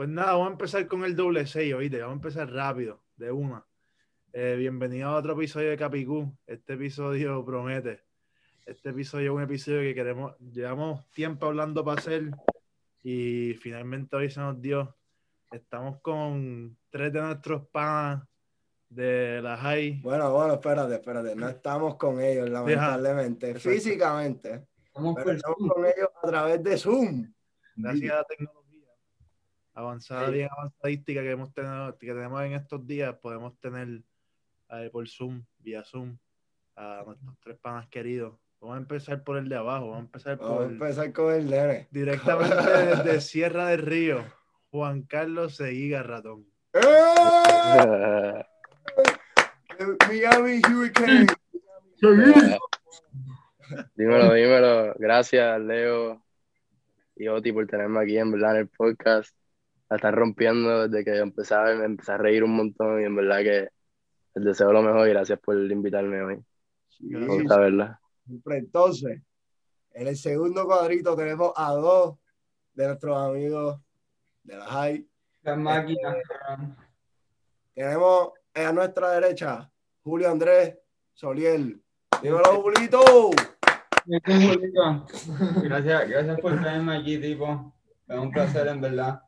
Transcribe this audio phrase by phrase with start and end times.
[0.00, 3.30] Pues nada, vamos a empezar con el doble 6, oíste, vamos a empezar rápido, de
[3.30, 3.66] una.
[4.32, 6.34] Eh, bienvenido a otro episodio de Capicú.
[6.46, 8.00] Este episodio promete.
[8.64, 12.30] Este episodio es un episodio que queremos, llevamos tiempo hablando para hacer
[13.02, 14.96] y finalmente hoy se nos dio.
[15.50, 18.26] Estamos con tres de nuestros panas
[18.88, 20.00] de la high.
[20.00, 21.36] Bueno, bueno, espérate, espérate.
[21.36, 23.68] No estamos con ellos, lamentablemente, Exacto.
[23.68, 24.66] físicamente.
[24.82, 27.30] Estamos Pero estamos con ellos a través de Zoom.
[27.76, 28.59] gracias a la tecnología
[29.74, 30.32] avanzada, Sí.
[30.32, 34.02] bien avanzadística que hemos tenido, que tenemos en estos días, podemos tener
[34.70, 36.16] eh, por Zoom, vía Zoom,
[36.76, 38.34] a nuestros tres panas queridos.
[38.60, 41.32] Vamos a empezar por el de abajo, vamos a empezar Vamos a por empezar con
[41.34, 41.88] el nene.
[41.90, 42.54] directamente
[43.04, 44.24] desde Sierra del Río,
[44.70, 46.46] Juan Carlos Seguiga Ratón.
[46.74, 48.44] ¡Eh!
[50.08, 51.26] Miami Hurricane.
[53.94, 54.94] dímelo, dímelo.
[54.98, 56.22] Gracias, Leo
[57.16, 59.34] y Oti, por tenerme aquí en verdad en el podcast.
[59.90, 63.38] La están rompiendo desde que empezaba, me empecé a reír un montón y en verdad
[63.38, 63.68] que
[64.34, 66.38] les deseo lo mejor y gracias por invitarme hoy.
[67.00, 68.00] Me gusta verla.
[68.24, 68.58] Siempre.
[68.58, 69.20] Entonces,
[69.92, 72.18] en el segundo cuadrito tenemos a dos
[72.74, 73.80] de nuestros amigos
[74.44, 75.08] de la High.
[75.42, 76.76] Las máquinas, cabrón.
[77.74, 79.70] Tenemos a nuestra derecha
[80.02, 80.78] Julio Andrés
[81.14, 81.82] Soliel.
[82.22, 83.30] Dímelo, Julito.
[85.64, 87.74] Gracias, gracias por traerme aquí, tipo.
[88.06, 89.20] Es un placer, en verdad.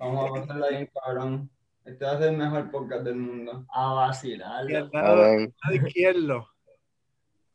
[0.00, 1.50] Vamos a pasarla bien, cabrón.
[1.84, 3.66] Este va a ser el mejor podcast del mundo.
[3.68, 4.70] A vacilar.
[4.70, 5.54] Y al lado, Amén.
[5.60, 6.48] al lado izquierdo,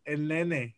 [0.03, 0.75] el nene,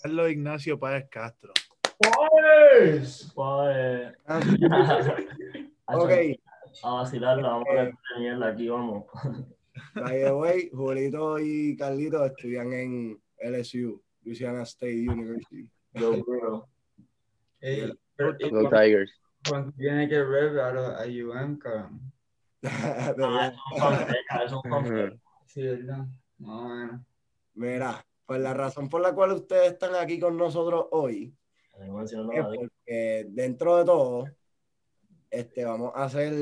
[0.00, 1.52] Carlos Ignacio Páez Castro.
[1.98, 4.14] Pues, pues,
[5.86, 6.10] Ok,
[6.84, 9.06] A vacilarla, vamos a mierda aquí, vamos.
[9.94, 15.68] by the way, Julito y Carlito estudian en LSU, Louisiana State University.
[15.94, 16.68] Yo, bro.
[17.60, 19.12] Ey, pero, y Go Tigers.
[19.48, 22.12] Cuando tiene que rep a, a UM, cabrón.
[22.62, 23.52] Ah,
[24.44, 25.16] es un confeca.
[25.46, 26.06] Sí, ¿verdad?
[26.38, 27.04] No, bueno.
[27.54, 31.34] Mira, pues la razón por la cual ustedes están aquí con nosotros hoy
[31.78, 34.24] es porque dentro de todo,
[35.30, 36.32] este, vamos a hacer,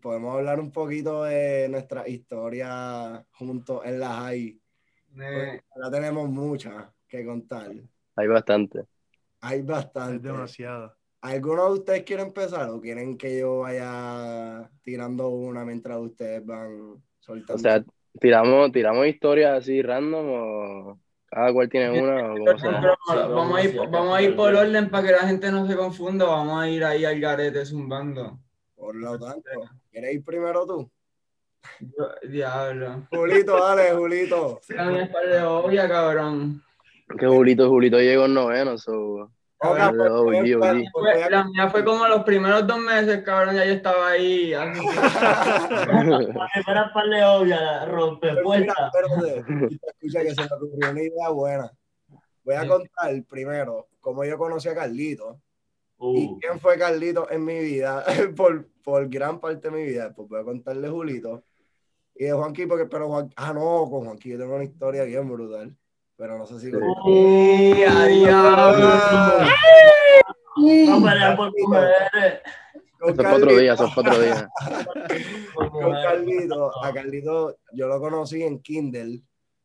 [0.00, 4.60] podemos hablar un poquito de nuestra historia juntos en la high.
[5.20, 7.72] Eh, Ya tenemos muchas que contar.
[8.16, 8.84] Hay bastante.
[9.40, 10.28] Hay Es bastante.
[10.28, 10.96] demasiado.
[11.22, 17.00] ¿Alguno de ustedes quiere empezar o quieren que yo vaya tirando una mientras ustedes van
[17.20, 17.54] soltando?
[17.54, 17.84] O sea,
[18.20, 22.96] tiramos, tiramos historias así random o cada cual tiene una o sea.
[23.28, 26.24] vamos, a ir, vamos a ir por orden para que la gente no se confunda.
[26.24, 28.40] Vamos a ir ahí al garete zumbando.
[28.74, 29.48] por lo tanto,
[29.92, 30.90] ¿quieres ir primero tú?
[31.78, 33.06] Yo- Diablo.
[33.12, 34.60] Julito, dale, Julito.
[34.68, 36.64] Es par de obvia, cabrón.
[37.16, 39.30] Que Julito, Julito llegó en noveno, so.
[39.62, 39.80] Pues,
[40.92, 43.54] pues, La mía fue como los primeros dos meses, cabrón.
[43.54, 44.50] Ya yo estaba ahí.
[44.50, 44.82] que
[46.64, 48.90] fuera par de obvia, rompe Pero mira, puerta.
[48.92, 49.44] espérate,
[49.86, 51.70] escucha que se me ocurrió una idea buena.
[52.44, 55.40] Voy a contar primero cómo yo conocí a Carlito
[56.00, 58.04] y Uh, quién fue Carlito en mi vida
[58.36, 60.12] por, por gran parte de mi vida.
[60.12, 61.44] Pues voy a contarle Julito
[62.16, 65.30] y de Juanqui, porque, pero Juan, ah, no, con Juanqui yo tengo una historia bien
[65.30, 65.76] brutal,
[66.16, 66.70] pero no sé si.
[66.70, 66.76] Sí.
[67.06, 68.88] ¡Y a diablo!
[70.56, 72.40] No pelear por mujeres.
[72.98, 74.48] Con Eso fue otro día, eso fue otro día.
[75.54, 75.92] Por con.
[75.92, 79.22] Carlito, a Carlito yo lo conocí en Kindle,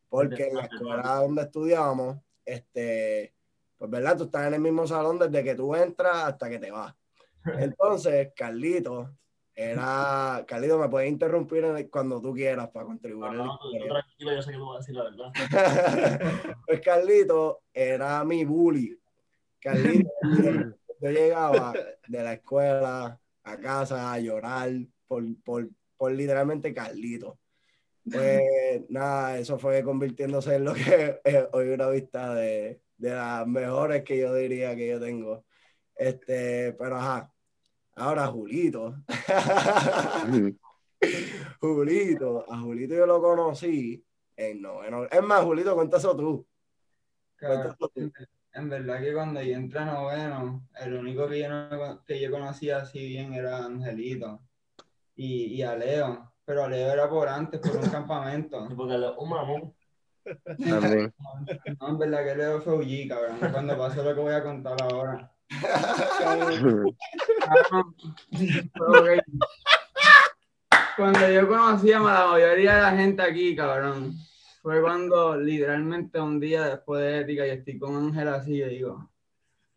[0.10, 3.34] porque en la escuela donde estudiábamos, este,
[3.78, 6.72] pues verdad, tú estás en el mismo salón desde que tú entras hasta que te
[6.72, 6.96] vas.
[7.60, 9.12] Entonces, Carlito
[9.60, 13.32] era, Carlito, me puedes interrumpir el- cuando tú quieras para contribuir.
[13.32, 15.34] No, no, tranquilo, yo sé que tú vas a decir la verdad.
[16.68, 18.96] pues Carlito era mi bully.
[19.60, 20.12] Carlito,
[21.02, 21.74] yo llegaba
[22.08, 24.70] de la escuela a casa a llorar
[25.08, 27.40] por, por, por literalmente Carlito.
[28.12, 28.44] Pues
[28.90, 34.04] nada, eso fue convirtiéndose en lo que eh, hoy una vista de, de las mejores
[34.04, 35.46] que yo diría que yo tengo.
[35.96, 37.34] Este, pero ajá.
[37.98, 38.96] Ahora Julito.
[41.60, 44.04] Julito, a Julito yo lo conocí
[44.36, 45.06] en noveno.
[45.06, 46.46] Es más, Julito, cuenta eso tú.
[48.54, 52.32] En verdad que cuando yo entré a noveno, el único que yo, no- que yo
[52.32, 54.42] conocía así bien era Angelito
[55.16, 56.34] y, y a Leo.
[56.46, 58.68] Pero a Leo era por antes, por un campamento.
[58.76, 59.74] Porque le- un mamón.
[60.58, 61.14] También.
[61.80, 63.38] No, en verdad que Leo fue UG, cabrón.
[63.52, 65.32] Cuando pasó lo que voy a contar ahora.
[70.96, 74.16] Cuando yo conocí a la mayoría de la gente aquí, cabrón,
[74.62, 79.10] fue cuando literalmente un día después de ética y estoy con Ángel así, yo digo,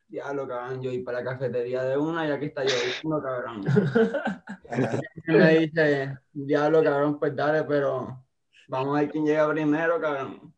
[0.08, 3.64] diablo, cabrón, yo ir para la cafetería de una y aquí está lloviendo, cabrón.
[5.26, 8.24] Y me dice, diablo, cabrón, pues dale, pero
[8.68, 10.52] vamos a ver quién llega primero, cabrón.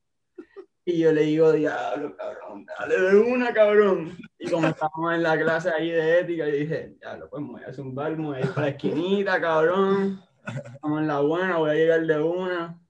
[0.85, 4.19] Y yo le digo, diablo, cabrón, dale de una, cabrón.
[4.37, 7.63] Y como estábamos en la clase ahí de ética, yo dije, diablo, pues me voy
[7.63, 10.21] a zumbar, me voy a ir para la esquinita, cabrón.
[10.45, 12.81] Estamos en la buena, voy a llegar de una.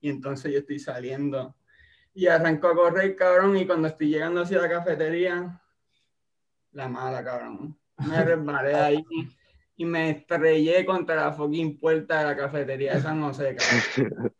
[0.00, 1.54] Y entonces yo estoy saliendo.
[2.12, 5.62] Y arranco a correr, cabrón, y cuando estoy llegando hacia la cafetería,
[6.72, 7.78] la mala, cabrón.
[8.08, 9.04] Me resbalé ahí
[9.76, 14.32] y me estrellé contra la fucking puerta de la cafetería de San José, cabrón.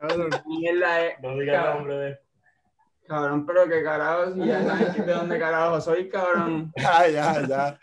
[0.00, 2.18] Cabrón, Mierda, No digas el nombre de.
[3.06, 6.72] Cabrón, pero qué carajo, si ya saben de dónde carajo soy, cabrón.
[6.76, 7.78] Ya, ya, ya.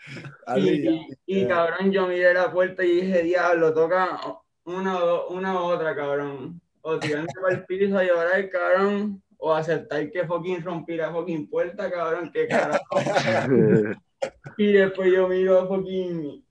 [0.46, 0.58] Ya.
[0.58, 4.18] Y, y, cabrón, yo miré la puerta y dije, diablo, toca
[4.64, 6.60] una, o- una u otra, cabrón.
[6.80, 11.48] O tirarme para el piso a llorar, cabrón, o aceptar que fucking rompí la fucking
[11.50, 12.82] puerta, cabrón, qué carajo.
[14.56, 16.44] Y después yo miro fucking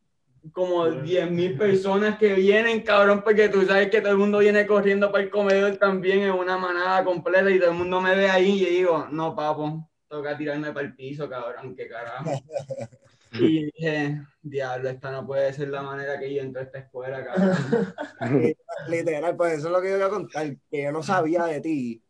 [0.51, 4.65] como 10 mil personas que vienen, cabrón, porque tú sabes que todo el mundo viene
[4.65, 8.29] corriendo para el comedor también en una manada completa y todo el mundo me ve
[8.29, 12.31] ahí y yo digo, no, papo, toca tirarme para el piso, cabrón, qué carajo.
[13.33, 17.25] Y dije, diablo, esta no puede ser la manera que yo entro a esta escuela,
[17.25, 17.93] cabrón.
[18.87, 21.59] Literal, pues eso es lo que yo voy a contar, que yo no sabía de
[21.59, 22.01] ti.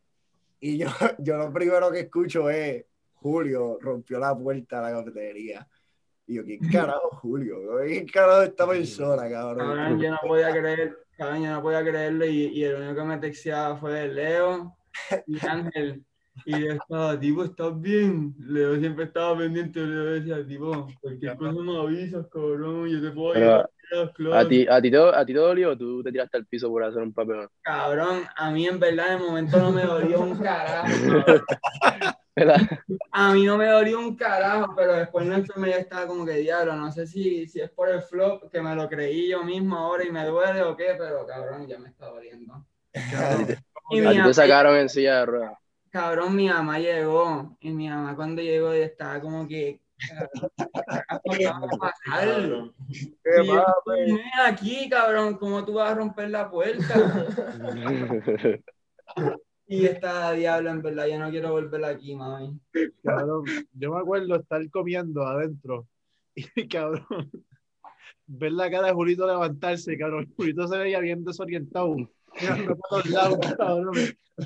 [0.60, 0.88] Y yo,
[1.18, 2.86] yo lo primero que escucho es,
[3.16, 5.68] Julio rompió la puerta de la cafetería.
[6.28, 7.58] Y yo, ¿qué carajo, Julio?
[7.88, 10.00] ¿Qué carajo es esta persona, Cabrón, cabrón?
[10.02, 13.18] yo no podía creer, cabrón, yo no podía creerlo y, y el único que me
[13.18, 14.76] texteaba fue Leo
[15.26, 16.04] y Ángel.
[16.46, 18.34] Y yo estaba, tipo, ¿estás bien?
[18.40, 23.34] Leo siempre estaba pendiente, Leo decía, tipo, cualquier cosa me avisas, cabrón, yo te puedo
[23.34, 24.50] ayudar a las ¿A clases".
[24.50, 26.84] ti, a, ti te, ¿A ti te dolió o tú te tiraste al piso por
[26.84, 27.50] hacer un papelón?
[27.62, 30.88] Cabrón, a mí en verdad de momento no me dolió un carajo.
[32.36, 32.58] ¿Verdad?
[33.12, 36.76] A mí no me dolió un carajo, pero después la enfermedad estaba como que diablo,
[36.76, 40.06] no sé si, si es por el flop, que me lo creí yo mismo ahora
[40.06, 42.64] y me duele o qué, pero cabrón, ya me está doliendo.
[43.90, 45.58] Y A ti te sacaron en silla de ruedas.
[45.90, 49.82] Cabrón, mi mamá llegó y mi mamá cuando llegó estaba como que...
[52.06, 52.74] cabrón,
[53.24, 53.66] ¿qué yo?
[53.86, 56.94] "Ven aquí, cabrón, ¿cómo tú vas a romper la puerta?
[59.70, 62.58] Y esta diablo, en verdad, ya no quiero volver aquí, mami.
[63.04, 63.44] cabrón,
[63.74, 65.86] yo me acuerdo estar comiendo adentro
[66.36, 67.30] y cabrón,
[68.28, 71.98] ver la cara de Julito levantarse, cabrón, Julito se veía bien desorientado,
[72.40, 73.94] mirando para todos lados, cabrón.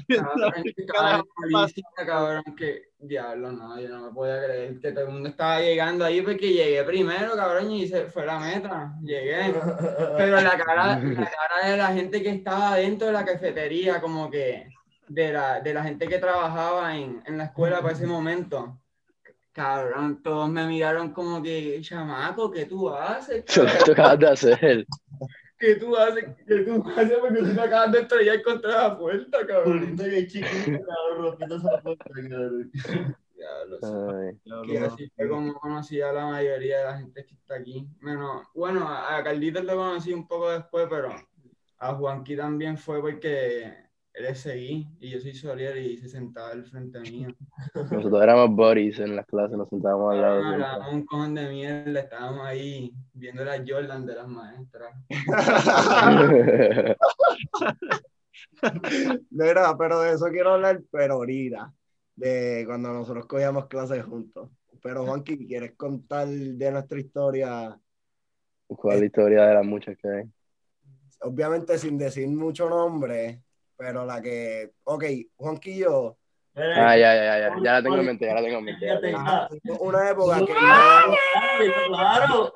[0.07, 4.79] Cabrón, ¿Qué estaba carajo en policía, cabrón, que diablo, no, yo no me podía creer
[4.79, 8.39] que todo el mundo estaba llegando ahí porque llegué primero, cabrón, y se fue la
[8.39, 9.53] meta, llegué.
[10.17, 14.31] Pero la cara, la cara de la gente que estaba dentro de la cafetería, como
[14.31, 14.69] que
[15.09, 18.77] de la, de la gente que trabajaba en, en la escuela para ese momento.
[19.51, 23.43] Cabrón, todos me miraron como que, chamaco, ¿qué tú haces?
[23.45, 23.77] Eso cabrón?
[23.77, 24.85] que tú acabas de hacer.
[25.61, 26.25] ¿Qué tú haces?
[26.47, 27.19] ¿Qué tú haces?
[27.19, 29.79] Porque tú te acabas de estrellar contra la puerta, cabrón.
[29.79, 32.71] Julito que chiquito, cabrón, rompiendo esa puerta, cabrón.
[33.35, 37.87] Diablo, Que así fue como conocí a la mayoría de la gente que está aquí.
[37.99, 41.13] Menos, bueno, a a Carlitos lo conocí un poco después, pero
[41.77, 46.51] a Juanqui también fue porque él es seguí y yo soy Solier y se sentaba
[46.51, 47.29] al frente mío.
[47.73, 50.43] Nosotros éramos buddies en las clases, nos sentábamos al lado.
[50.43, 54.93] Hablábamos un cojón de mierda, estábamos ahí viendo la Jordan de las maestras.
[59.29, 61.73] Mira, pero de eso quiero hablar, pero ahorita,
[62.15, 64.49] de cuando nosotros cogíamos clases juntos.
[64.81, 67.79] Pero Juanqui, ¿quieres contar de nuestra historia?
[68.67, 70.23] ¿Cuál historia de las muchas que hay?
[71.21, 73.43] Obviamente sin decir mucho nombre,
[73.81, 75.03] pero la que, ok,
[75.37, 76.15] Juanqui y yo,
[76.53, 78.85] Ah, ya, ya, ya, ya, ya la tengo en mente, ya la tengo en mente.
[79.15, 82.53] ah, tuvimos una época que no, Claro.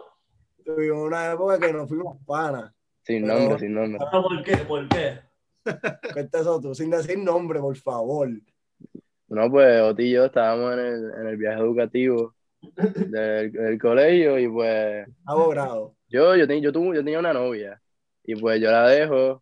[0.63, 2.71] tuvimos una época que nos fuimos panas.
[3.03, 3.99] Sin Pero- nombre, sin nombre.
[4.11, 4.57] ¿Por qué?
[4.57, 5.19] ¿Por qué?
[6.33, 8.29] Eso tú, sin decir nombre, por favor.
[9.29, 14.37] No, pues Oti y yo estábamos en el, en el viaje educativo del, del colegio
[14.37, 15.95] y pues Abogado.
[16.09, 17.81] yo, yo, ten- yo, tuve- yo tenía una novia
[18.23, 19.41] y pues yo la dejo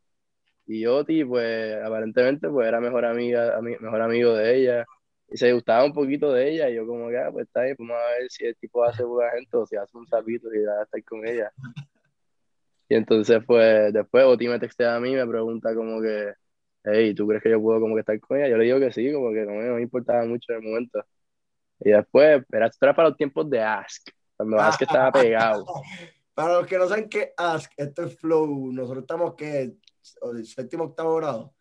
[0.65, 4.86] y Oti pues aparentemente pues era mejor amiga, ami- mejor amigo de ella
[5.29, 7.75] y se gustaba un poquito de ella y yo como que ah, pues está bien,
[7.79, 10.63] vamos a ver si el tipo hace buena gente o si hace un sapito y
[10.63, 11.51] va a estar con ella.
[12.89, 16.34] Y entonces pues después Oti me textea a mí me pregunta como que
[16.84, 18.50] hey, ¿tú crees que yo puedo como que estar con ella?
[18.50, 20.63] Yo le digo que sí, como que no me, no me importaba mucho en el
[20.63, 21.03] momento.
[21.79, 25.65] Y después, era, esto era para los tiempos de Ask, cuando Ask estaba pegado.
[26.34, 28.72] Para los que no saben qué Ask, esto es Flow.
[28.72, 29.74] Nosotros estamos que
[30.43, 31.53] séptimo, octavo grado.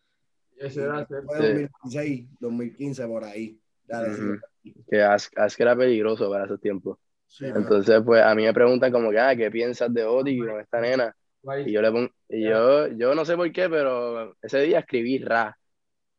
[0.57, 1.07] Ese era.
[1.07, 1.15] Sí.
[1.15, 3.59] 2016, 2015 por ahí.
[3.85, 4.75] Dale, sí.
[4.89, 6.99] que Ask, Ask era peligroso para esos tiempos.
[7.27, 10.61] Sí, Entonces, pues a mí me preguntan como que, ah, ¿qué piensas de Oti con
[10.61, 11.17] esta nena?
[11.65, 15.19] Y yo le pongo, y yo, yo no sé por qué, pero ese día escribí
[15.19, 15.59] Ra.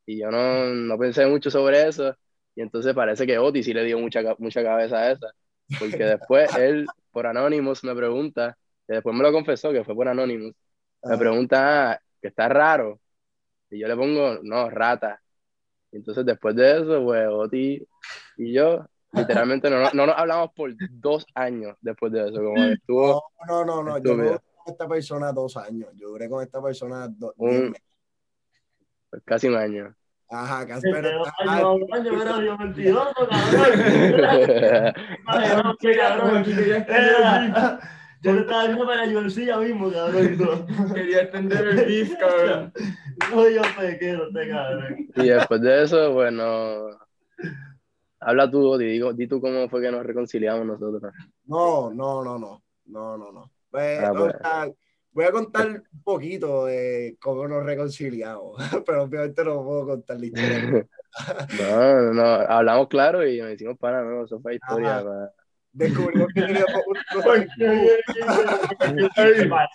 [0.06, 2.16] Y yo no, no pensé mucho sobre eso.
[2.56, 5.28] Y entonces parece que Oti sí le dio mucha, mucha cabeza a esa.
[5.80, 10.08] Porque después él, por Anonymous, me pregunta, que después me lo confesó que fue por
[10.08, 10.54] Anonymous,
[11.04, 13.02] me pregunta, ah, que está raro.
[13.70, 15.22] Y yo le pongo, no, rata.
[15.92, 17.86] Y entonces después de eso, pues Oti
[18.38, 22.42] y yo, literalmente no, no nos hablamos por dos años después de eso.
[22.42, 23.98] Como que estuvo No, no, no, no.
[23.98, 25.90] Yo duré con esta persona dos años.
[25.96, 27.76] Yo duré con esta persona dos Un-
[29.10, 29.94] pues, casi un año.
[30.30, 30.90] Ajá, casi.
[30.90, 34.94] Pero Pero, mentiroso, cabrón.
[35.98, 37.80] Cabrón.
[38.24, 40.34] Yo te estaba diciendo para UFC ya mismo, cabrón.
[40.34, 40.66] y todo.
[40.94, 42.74] Quería extender el beef, cabrón.
[43.32, 45.08] No, yo pequero, este cabrón.
[45.16, 46.88] Y después de eso, bueno,
[48.20, 51.12] habla tú, digo, di tú cómo fue que nos reconciliamos nosotros.
[51.46, 52.64] no, no, no, no.
[52.86, 53.52] No, no, no.
[53.72, 54.34] Pues, Ah, o pues.
[54.42, 54.70] sea,
[55.12, 60.26] voy a contar un poquito de cómo nos reconciliamos, pero obviamente no puedo contar la
[60.26, 60.88] historia.
[61.60, 64.98] No, no, no, hablamos claro y nos hicimos pana, no, eso fue historia.
[64.98, 65.32] Ajá.
[65.74, 66.98] Descubrimos que teníamos un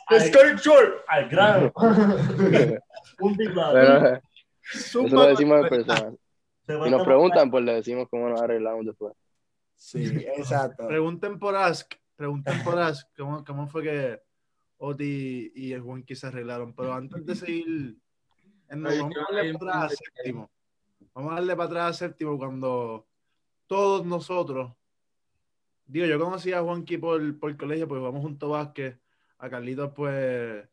[0.08, 1.04] Al- short.
[1.08, 1.72] Al grano.
[3.20, 3.36] Un.
[3.36, 4.20] Bueno,
[4.72, 6.12] eso lo decimos en persona.
[6.64, 9.12] Se Si nos preguntan, pues le decimos cómo nos arreglamos después.
[9.74, 10.04] Sí,
[10.36, 10.86] exacto.
[10.86, 14.20] Pregunten por Ask, pregunten por Ask cómo, cómo fue que
[14.78, 16.74] Oti y el Juanqui se arreglaron.
[16.74, 17.96] Pero antes de seguir,
[18.68, 20.50] vamos a darle para atrás a séptimo.
[21.14, 23.06] Vamos a darle para atrás a séptimo cuando
[23.66, 24.72] todos nosotros,
[25.88, 29.00] digo, yo conocí a Juanqui por, por colegio, porque jugamos junto a básquet.
[29.38, 30.68] A Carlitos, pues,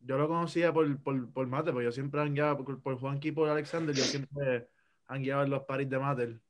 [0.00, 3.32] yo lo conocía por, por, por mate, porque yo siempre hangueaba por, por Juanqui y
[3.32, 4.68] por Alexander, yo siempre
[5.06, 6.40] hangueaba en los paris de Mater.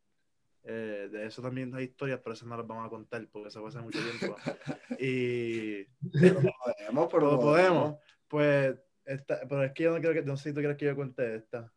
[0.64, 3.61] Eh, de eso también hay historias, pero eso no las vamos a contar porque eso
[3.61, 4.37] fue hace mucho tiempo.
[4.99, 7.97] Y Podemos, pero todo podemos.
[8.26, 10.85] Pues, esta, pero es que yo no creo que, no sé si tú quieres que
[10.85, 11.73] yo cuente esta.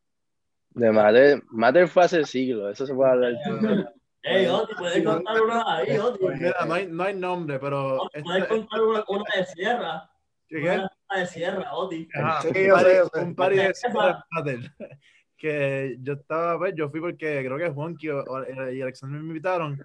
[0.71, 3.33] De Mater, Mater fue hace siglos, eso se puede hablar.
[4.23, 6.25] Ey, Oti, puedes contar una ahí, Oti.
[6.27, 8.03] Mira, no hay, no hay nombre, pero.
[8.03, 10.11] Oti, Puedes esta- contar una, una de sierra.
[10.47, 10.57] ¿qué?
[10.59, 12.07] Una de sierra, Oti.
[12.13, 14.59] Ajá, Sí, un yo sé, yo un party de Sierra Mater.
[15.37, 19.83] Que yo estaba, pues, yo fui porque creo que Juanqui y Alexander me invitaron.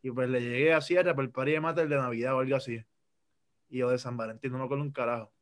[0.00, 2.54] Y pues le llegué a Sierra por el party de Mater de Navidad o algo
[2.56, 2.80] así.
[3.68, 5.32] Y o de San Valentín, no me acuerdo un carajo.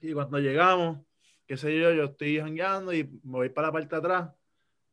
[0.00, 0.98] Y cuando llegamos,
[1.46, 4.30] qué sé yo, yo estoy jangueando y me voy para la parte de atrás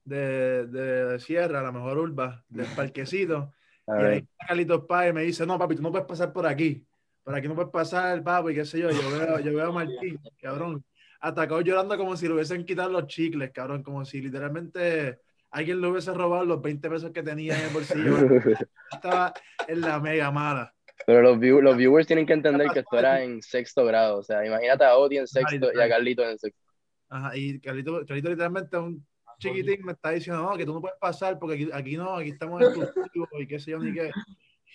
[0.03, 3.53] de, de, Sierra, la mejor urba, del parquecito.
[3.88, 6.86] A Y ahí Carlitos Páez me dice, no, papi, tú no puedes pasar por aquí.
[7.22, 8.89] Por aquí no puedes pasar, papi, qué sé yo.
[8.89, 10.83] Yo veo, yo veo a Martín, cabrón,
[11.19, 15.19] atacado llorando como si le hubiesen quitado los chicles, cabrón, como si literalmente
[15.51, 18.15] alguien le hubiese robado los 20 pesos que tenía en el bolsillo.
[18.91, 19.33] Estaba
[19.67, 20.74] en la mega mala.
[21.05, 24.19] Pero los, view- los viewers tienen que entender que esto era en sexto grado.
[24.19, 26.62] O sea, imagínate a Oti en sexto y a Carlito en sexto.
[27.10, 29.05] Ajá, y Carlito, Carlito literalmente un
[29.50, 32.30] chiquitín me está diciendo, no, que tú no puedes pasar porque aquí, aquí no, aquí
[32.30, 34.12] estamos exclusivos y qué sé yo ni qué.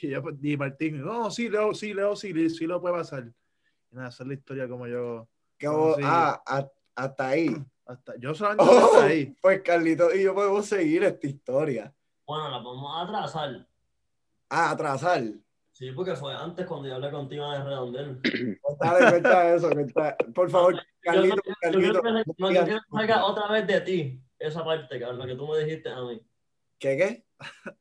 [0.00, 3.24] Y, yo, pues, y Martín, no, sí, Leo, sí, Leo, sí, sí lo puede pasar.
[3.90, 5.28] Y nada, esa es la historia como yo,
[5.60, 7.56] Como- ah, a- hasta ahí.
[7.86, 9.34] hasta, yo solamente Oh, hasta ahí.
[9.40, 11.92] pues Carlito y yo podemos seguir esta historia.
[12.26, 13.66] Bueno, la podemos atrasar.
[14.50, 15.22] Ah, atrasar.
[15.72, 18.20] Sí, porque fue antes cuando yo hablé contigo de Redondel.
[18.80, 20.16] Dale, cuenta eso, cuenta.
[20.34, 22.02] Por favor, Yo, Carlito, yo Carlito.
[22.38, 25.46] no, yo quiero que salga otra vez de ti, esa parte, cabrón, lo que tú
[25.46, 26.20] me dijiste a mí.
[26.78, 27.24] ¿Qué qué?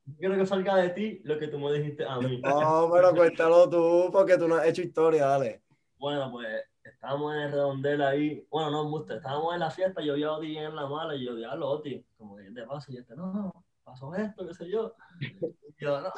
[0.06, 2.42] Yo quiero que salga de ti lo que tú me dijiste a mí.
[2.42, 5.64] No, pero cuéntalo tú, porque tú no has hecho historia, dale.
[5.98, 6.48] Bueno, pues
[6.84, 8.48] estábamos en el redondel ahí.
[8.50, 10.02] Bueno, no, Muste, estábamos en la fiesta.
[10.02, 12.06] Yo vi a Oti en la mala y yo vi a Oti.
[12.18, 12.92] Como que, ¿qué te pasa?
[12.92, 14.94] Y este, no, no, pasó esto, qué sé yo.
[15.20, 16.12] Y yo, no.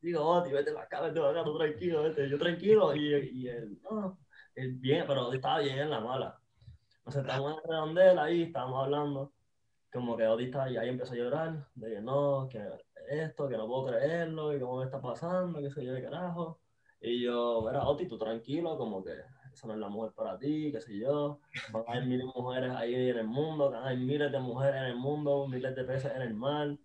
[0.00, 2.28] Digo, Oti, vete para acá, vete para acá, tú tranquilo, vete.
[2.28, 2.94] Yo tranquilo.
[2.94, 4.18] Y, y él, no.
[4.54, 6.38] Él bien, pero estaba bien en la mala.
[6.98, 9.32] Entonces estábamos en el redondel ahí, estábamos hablando.
[9.92, 11.66] Como que estaba y ahí empezó a llorar.
[11.74, 12.60] De que no, que
[13.08, 16.60] esto, que no puedo creerlo, y cómo me está pasando, qué sé yo, de carajo.
[17.00, 19.12] Y yo, verá, Oti, tú tranquilo, como que
[19.52, 21.40] esa no es la mujer para ti, qué sé yo.
[21.72, 24.38] Van a haber miles de mujeres ahí en el mundo, van a haber miles de
[24.40, 26.76] mujeres en el mundo, miles de peces en el mar.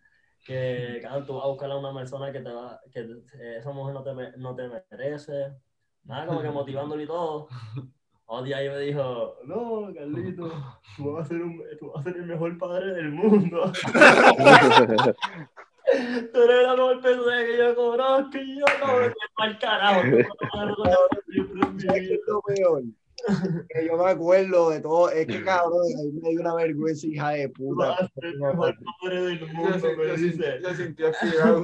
[0.45, 3.71] Que cada tú vas a buscar a una persona que te va, que eh, esa
[3.71, 5.53] mujer no te, no te merece.
[6.03, 7.47] Nada, como que motivándole y todo.
[8.39, 10.51] Oti ahí me dijo, no, Carlito,
[10.97, 13.71] tú vas a ser, un, tú vas a ser el mejor padre del mundo.
[16.33, 20.01] Tú eres la mejor persona que yo conozco y yo no me el carajo.
[21.53, 22.19] Lo que
[22.55, 22.83] peor.
[23.85, 25.09] yo me acuerdo de todo.
[25.09, 27.89] Es que cabrón, ahí me dio una vergüenza, hija de puta.
[27.89, 30.51] vas a ser el mejor padre del Se, mundo, se- me se dice.
[30.61, 31.61] sintió- se sintió aspirado.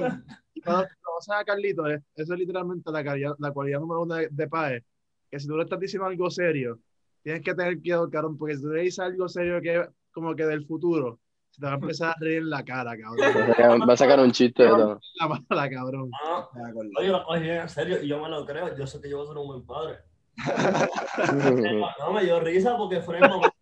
[0.64, 4.28] Cuando conoces a Carlito, es- eso es literalmente la, calidad- la cualidad número uno de,
[4.30, 4.84] de Pae.
[5.30, 6.78] Que si tú le estás diciendo algo serio,
[7.22, 10.44] tienes que tener cuidado, cabrón, porque si tú le dices algo serio que como que
[10.44, 11.20] del futuro,
[11.50, 13.18] se te va a empezar a reír en la cara, cabrón.
[13.20, 15.00] Va a sacar, va a sacar un chiste de todo.
[15.20, 16.10] La mala, cabrón.
[16.24, 18.76] Ah, lo cogí en serio y yo me lo creo.
[18.76, 19.98] Yo sé que yo voy a ser un buen padre.
[21.98, 23.52] No, me dio risa porque fue el momento.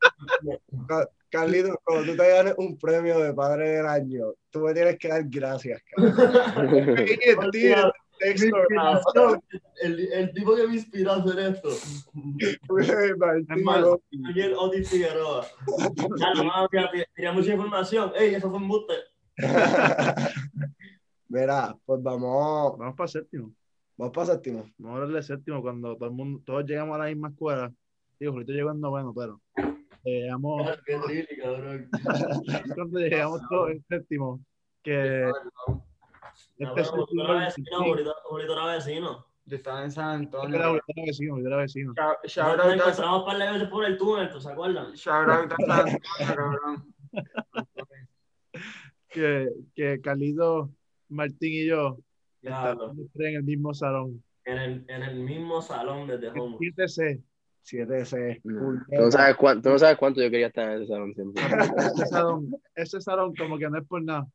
[1.28, 5.08] Carlitos, cuando tú te ganes un premio de padre del año, tú me tienes que
[5.08, 6.14] dar gracias, cabrón.
[8.18, 9.42] Texto, inspiración,
[9.82, 11.68] el, el tipo que me inspiró a hacer esto.
[11.68, 14.02] Es malo.
[14.10, 15.46] Miguel Otis Figueroa.
[16.18, 16.68] Ya, no, no,
[17.14, 18.12] tenía mucha información.
[18.16, 18.94] Ey, eso fue un buste.
[21.28, 23.52] Verá, pues vamos, Vamos para séptimo.
[23.96, 24.64] vamos para séptimo.
[24.78, 27.72] Vamos a hablar de séptimo cuando todo el mundo, todos llegamos a la misma escuela.
[28.18, 29.40] Digo, Julito llegó en noveno, pero
[30.04, 31.88] eh, llegamos, Qué cabrón.
[32.75, 34.40] cuando llegamos todos en séptimo,
[34.82, 35.30] que
[35.68, 35.88] No,
[36.59, 36.73] este era
[37.47, 39.26] vecino, Julito, Julito era vecino.
[39.45, 40.57] Yo estaba en San Era Antonio.
[40.57, 40.73] era
[41.07, 41.95] vecino, Julito era vecino.
[42.25, 44.92] Shout- out encontramos par de veces por el túnel, ¿tú se acuerdan?
[44.92, 45.99] shout out a San Antonio,
[46.37, 46.95] cabrón.
[49.09, 50.71] Que, que Carlito,
[51.09, 51.99] Martín y yo
[52.40, 52.73] Claro.
[52.73, 54.23] estábamos en el mismo salón.
[54.45, 56.57] En el, en el mismo salón desde El home.
[56.61, 57.21] 7C.
[57.64, 58.40] 7C.
[58.42, 61.42] Tú no, sabes cuánto, tú no sabes cuánto yo quería estar en ese salón siempre.
[61.97, 64.26] Ese salón, ese salón como que no es por nada,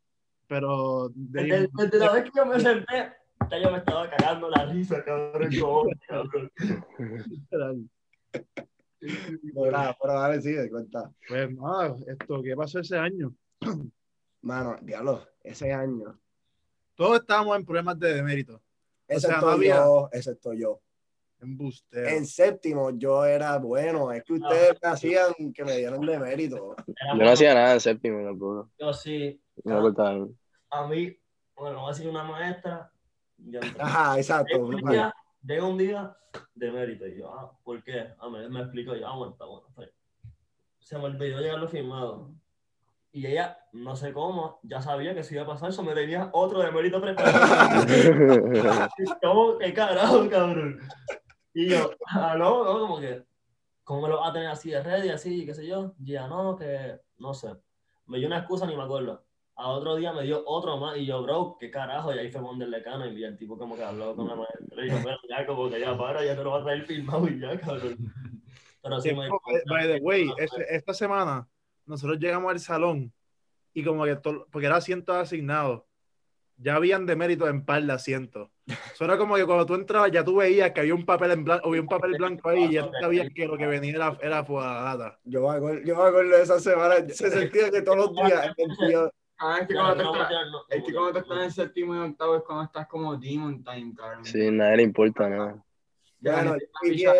[0.53, 3.13] pero de ahí- Desde, desde la vez que yo me senté,
[3.49, 5.49] ya yo me estaba cagando la risa, cabrón.
[5.59, 5.89] como,
[7.49, 7.89] cabrón.
[9.53, 11.11] Verá, pero dale, sigue, cuenta.
[11.27, 13.33] Pues nada, esto, ¿qué pasó ese año?
[14.41, 16.19] Mano, diablo, ese año.
[16.95, 18.61] Todos estábamos en problemas de demérito,
[19.07, 20.79] sea, Excepto no había- yo, excepto yo.
[21.41, 22.07] en busteo.
[22.07, 26.75] En séptimo yo era bueno, es que ustedes me hacían que me dieran de mérito.
[26.87, 28.69] Era Yo no hacía nada en séptimo tampoco.
[28.79, 29.41] Yo sí.
[29.65, 30.37] No me portaba bien.
[30.73, 31.15] A mí,
[31.55, 32.91] bueno, voy a decir una maestra.
[33.37, 33.59] Yo.
[33.79, 34.55] Ajá, exacto.
[34.55, 36.17] Llega un día, llega un día
[36.55, 37.07] de mérito.
[37.07, 38.13] Y yo, ah, ¿por qué?
[38.19, 38.95] Ah, me, me explicó.
[38.95, 39.37] Yo, ah, bueno,
[39.77, 39.91] bien.
[40.79, 42.31] Se me olvidó llegarlo firmado.
[43.11, 46.31] Y ella, no sé cómo, ya sabía que si iba a pasar eso, me tenía
[46.33, 47.85] otro de mérito preparado.
[49.21, 49.59] ¿Cómo?
[49.59, 50.79] ¿Qué carajo, cabrón?
[51.53, 53.23] Y yo, ah, no, no, como que,
[53.83, 55.93] ¿cómo me lo va a tener así de ready, así, qué sé yo?
[55.99, 57.55] Y ya, no, que, no sé.
[58.07, 59.23] Me dio una excusa, ni me acuerdo.
[59.55, 62.13] A otro día me dio otro más, y yo, bro, ¿qué carajo?
[62.13, 64.85] Y ahí fue donde le cana, y el tipo como que habló con la maestra.
[64.85, 67.27] Y yo, bueno, ya, como que ya para, ya te lo vas a traer filmado
[67.27, 67.97] y ya, cabrón.
[68.81, 69.29] Pero sí me...
[69.67, 70.33] By the way,
[70.69, 71.47] esta semana
[71.85, 73.13] nosotros llegamos al salón
[73.73, 75.83] y como que todo, porque era asientos asignados,
[76.57, 78.49] ya habían de mérito en par de asientos.
[78.65, 81.43] Eso era como que cuando tú entrabas ya tú veías que había un papel en
[81.43, 84.17] blanco, había un papel blanco ahí y ya tú sabías que lo que venía era,
[84.21, 85.19] era data.
[85.23, 88.53] Yo me acuerdo, yo me acuerdo de esa semana, se sentía que todos los días
[88.57, 89.11] el tío-
[89.45, 91.95] Ah, es que cuando tú estás- ya, no, es que cuando tú estás en séptimo
[91.95, 94.23] y octavo es cuando estás como Demon Time, cabrón.
[94.23, 95.65] Sí, nadie le importa nada.
[96.21, 97.13] Ya, yo piqué,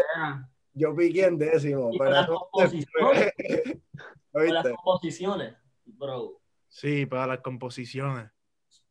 [0.74, 3.34] yo piqué en décimo, pero las composiciones,
[4.32, 5.56] con las composiciones,
[5.86, 8.32] bro, Sí, para las composiciones.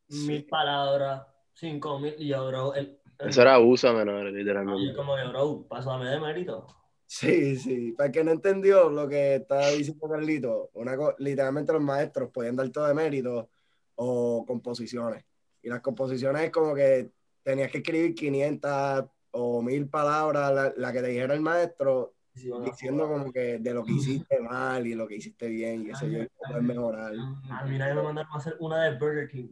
[0.09, 4.23] mil palabras, cinco mil, y yo, bro, el, el- Eso era abuso a y yo
[4.31, 4.95] literalmente.
[4.95, 6.67] como que, bro, pásame de mérito.
[7.15, 7.93] Sí, sí.
[7.93, 12.57] Para el que no entendió lo que estaba diciendo Carlito, una literalmente los maestros podían
[12.57, 13.51] dar todo de mérito
[13.97, 15.23] o composiciones.
[15.63, 17.11] Y las composiciones es como que
[17.43, 23.07] tenías que escribir 500 o 1000 palabras, la, la que te dijera el maestro, diciendo
[23.07, 26.11] como que de lo que hiciste mal y lo que hiciste bien y qué sé
[26.11, 27.13] yo, y cómo puedes mejorar.
[27.51, 29.49] A mí nadie me mandaron a hacer una de Burger King.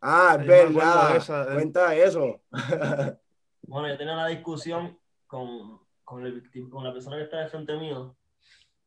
[0.00, 1.46] Ah, es Yo verdad.
[1.48, 2.40] de- Cuenta eso.
[3.62, 7.76] Bueno, yo tenía una discusión con, con, el, con la persona que está de frente
[7.76, 8.16] mío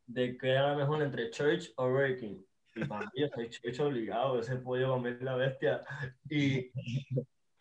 [0.06, 2.44] de que era mejor entre Church o Burger King.
[2.76, 5.82] Y para mí, yo soy Church obligado, ese pollo va a meter la bestia.
[6.30, 6.70] Y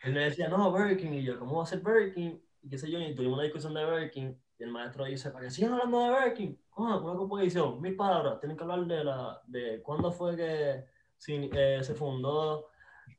[0.00, 1.12] él me decía, no, Burger King.
[1.12, 2.38] Y yo, ¿cómo va a ser Burger King?
[2.60, 4.34] Y qué sé yo, y tuvimos una discusión de Burger King.
[4.58, 8.40] Y el maestro dice, para que sigan hablando de Burger ah, una composición, mil palabras,
[8.40, 10.84] tienen que hablar de, la, de cuándo fue que
[11.28, 12.68] eh, se fundó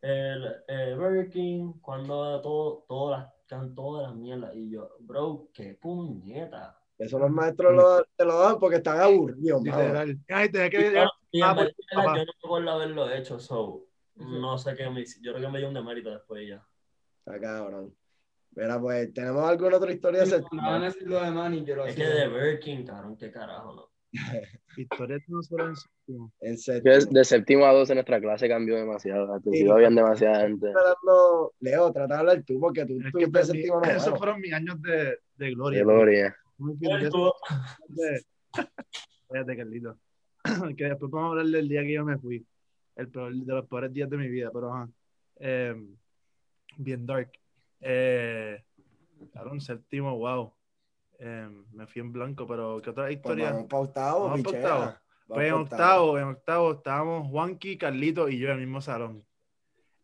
[0.02, 4.56] el eh, Burger King, cuando todo, todas las, can- todas las mierdas.
[4.56, 6.80] Y yo, bro, qué puñeta.
[6.98, 9.62] Eso los maestros lo- te lo dan porque están aburridos.
[10.30, 10.78] Ay, tenía que
[11.42, 11.72] ah, verdad,
[12.16, 15.20] yo no me acuerdo haberlo hecho, so, no sé qué me hice.
[15.22, 16.66] Yo creo que me dio un demérito después ya.
[17.26, 17.96] Está cabrón.
[18.52, 20.62] Mira, pues, ¿tenemos alguna otra historia de Sí, séptimo?
[20.62, 22.02] no van a decir lo de Manny, yo lo Es sé.
[22.02, 23.90] que de Burger King, cabrón, qué carajo, ¿no?
[24.78, 26.32] Historias de nosotros en séptimo.
[26.42, 26.96] En séptimo.
[27.12, 29.34] de séptimo a 12 nuestra clase cambió demasiado.
[29.34, 29.76] Al principio Sí.
[29.78, 30.68] habían demasiada gente.
[30.68, 34.18] hablando, Leo, trata de hablar tú porque tú Es que séptimo esos noveno.
[34.18, 35.84] fueron mis años de, de De gloria.
[35.84, 36.36] gloria.
[36.58, 37.00] de
[37.90, 38.24] de-
[39.24, 39.98] Espérate, Carlito.
[40.78, 42.46] que después vamos a hablar del día que yo me fui.
[42.96, 44.90] El peor, de los peores días de mi vida, pero ajá.
[45.40, 45.76] Eh,
[46.78, 47.32] bien dark.
[47.82, 48.62] Eh,
[49.32, 50.54] claro, un séptimo, wow.
[51.26, 53.52] Eh, me fui en blanco, pero ¿qué otra Pues historia?
[53.52, 54.76] vamos pa' octavo, Vamos pa' pichea.
[54.76, 54.94] octavo.
[55.28, 59.26] Pues en octavo, en octavo estábamos Juanqui, Carlito y yo en el mismo salón.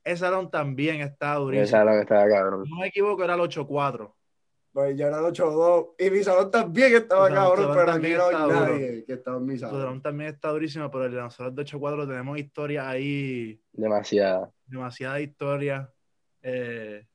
[0.04, 1.68] Ese salón también estaba Ese durísimo.
[1.68, 2.64] salón estaba cabrón.
[2.70, 4.16] No me equivoco, era el 8-4.
[4.72, 5.90] Pues yo era el 8-2.
[6.00, 8.32] Y mi salón también estaba Tu salón- cabrón, tu salón pero aquí también no hay
[8.34, 8.60] está duro.
[8.78, 9.82] nadie que estaba en mi Tu salón.
[9.82, 14.50] salón también está durísimo, pero el de nosotros de 8-4 tenemos historias ahí, Demasiada.
[14.68, 15.92] demasiada historia.
[16.42, 17.06] Eh,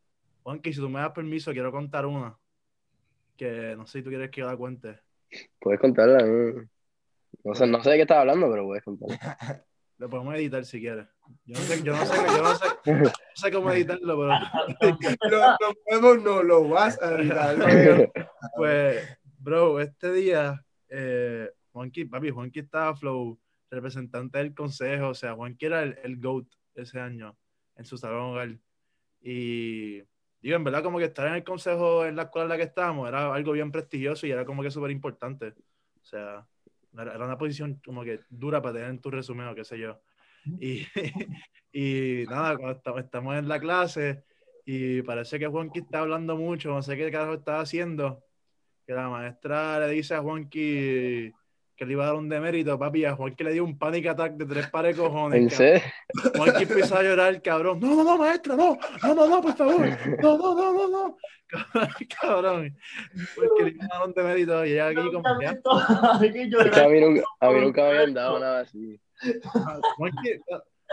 [0.42, 2.36] Juanqui, si tú me das permiso, quiero contar una.
[3.37, 5.01] Que no sé si tú quieres que yo la cuente.
[5.59, 6.25] Puedes contarla.
[6.25, 6.68] ¿no?
[7.44, 9.18] No sé, no sé de qué estás hablando, pero puedes contarla.
[9.99, 11.07] Lo podemos editar si quieres.
[11.44, 14.90] Yo no sé, yo no sé, yo no sé, no sé cómo editarlo, pero
[15.31, 18.11] Lo, lo podemos, no lo vas a editar.
[18.57, 23.38] Pues, bro, este día, eh, Juanqui, papi, Juanqui estaba flow,
[23.70, 27.37] representante del consejo, o sea, Juanqui era el, el GOAT ese año
[27.77, 28.59] en su salón hogar.
[29.20, 30.03] Y
[30.44, 32.64] digo, en verdad, como que estar en el consejo en la escuela en la que
[32.64, 35.54] estábamos era algo bien prestigioso y era como que súper importante.
[36.02, 36.46] O sea,
[36.92, 40.00] era una posición como que dura para tener en tu resumen o qué sé yo.
[40.61, 40.87] Y,
[41.72, 44.24] y nada, cuando estamos, en la clase
[44.66, 48.22] y parece que Juanqui está hablando mucho, no sé qué carajo estaba haciendo,
[48.87, 51.33] que la maestra le dice a Juanqui
[51.76, 54.34] que le iba a dar un demérito, papi, a Juanqui le dio un panic attack
[54.34, 55.42] de tres pares de cojones.
[55.42, 55.82] ¿En serio?
[56.37, 57.80] Juanqui empezó a llorar, cabrón.
[57.80, 59.87] No, no, no, maestra, no, no, no, no, por favor.
[60.22, 61.16] No, no, no, no, no.
[62.20, 62.76] Cabrón.
[63.37, 67.00] Porque le iba a dar un demérito y ella aquí como que, que a mí
[67.00, 68.98] nunca, a mí nunca me habían dado nada así.
[69.54, 70.30] ah, Juanqui,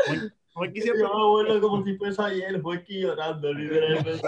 [0.07, 4.21] Juanqui- Juanqui siempre Yo me acuerdo como si fuese ayer, aquí llorando, literalmente.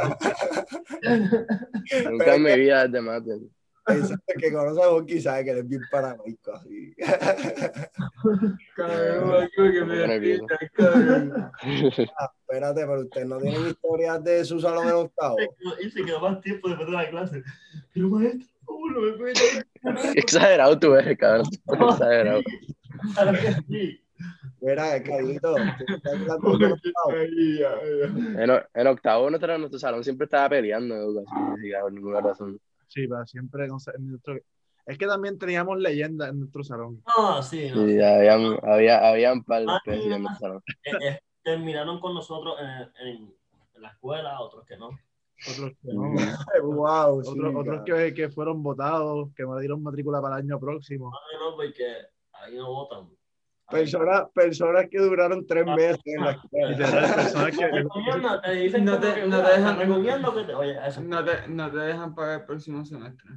[2.09, 3.49] Nunca en mi vida te maten.
[3.87, 6.95] Exacto, que conoce a Bonky sabe que él es bien paranoico así.
[8.75, 10.39] Cabrón, que me
[10.73, 11.51] cabrón.
[11.61, 15.37] Espérate, pero ustedes no tienen historias de su salón en octavo.
[15.83, 17.43] Y se quedó más tiempo después de la clase.
[17.93, 19.33] Pero maestro, ¿cómo no me puede?
[20.15, 21.45] Exagerado tú eres, cabrón.
[21.89, 22.41] Exagerado.
[23.15, 23.99] Claro que sí.
[24.61, 26.73] Mira, Carlito, ¿tú estás hablando de
[27.11, 28.69] ay.
[28.73, 32.59] En, octavo nuestro, nuestro salón siempre estaba peleando en educación por ninguna razón.
[32.93, 34.37] Sí, pero siempre, no sé, en nuestro-
[34.85, 37.01] es que también teníamos leyendas en nuestro salón.
[37.17, 37.89] No, sí, no.
[37.89, 40.63] Y habían, había, había un par de Ah, especies en nuestro salón.
[40.83, 43.35] Eh, eh, terminaron con nosotros en, en-
[43.75, 44.89] en la escuela, otros que no.
[45.47, 46.11] Otros que no.
[46.63, 50.59] Wow, sí, Otros, otros que, que fueron votados, que no dieron matrícula para el año
[50.59, 51.09] próximo.
[51.11, 51.85] No, no, porque
[52.33, 53.09] ahí no votan.
[53.73, 56.69] Personas, personas que duraron tres meses en la escuela.
[56.69, 59.87] Literal, personas Te que, recomiendo, te dicen No te- no dejan-
[60.33, 61.01] que te oye eso.
[61.01, 63.29] No te, no te dejan pagar el próximo semestre.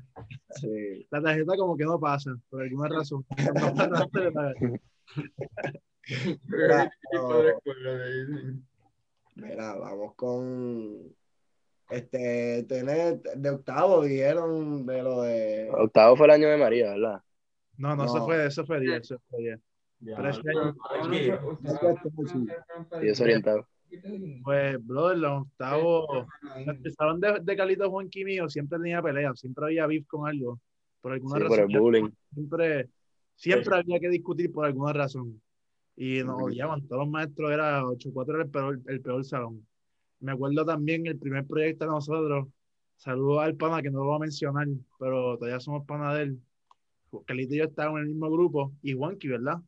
[0.50, 1.06] Sí.
[1.10, 3.24] la tarjeta como que no pasa, por alguna razón.
[3.54, 4.80] No.
[6.54, 6.90] Mira,
[9.34, 11.14] escuela, vamos con
[11.90, 17.20] este tener de octavo dijeron de lo de Octavo fue el año de María, ¿verdad?
[17.76, 18.24] No, no, eso No.
[18.24, 19.60] fue, eso fue 10, eso fue 10.
[20.00, 21.30] Ya, Pero es que- no, aquí,
[23.02, 23.66] Y desorientado.
[24.42, 26.26] Pues, brother, los octavos,
[26.66, 30.60] empezaron de, de Carlito Juanqui mío, siempre tenía peleas, siempre había beef con algo,
[31.00, 31.70] por alguna Sí, por razón.
[31.72, 32.10] el bullying.
[32.34, 32.88] Siempre,
[33.34, 35.40] siempre había que discutir por alguna razón.
[35.96, 39.66] Y nos odiaban, todos los maestros era 8-4 era el peor, el peor salón.
[40.20, 42.48] Me acuerdo también el primer proyecto de nosotros,
[42.96, 44.66] saludos al pana que no lo voy a mencionar,
[44.98, 46.40] pero todavía somos pana de él.
[47.24, 49.58] Carlito y yo estábamos en el mismo grupo, y Juanqui, ¿verdad?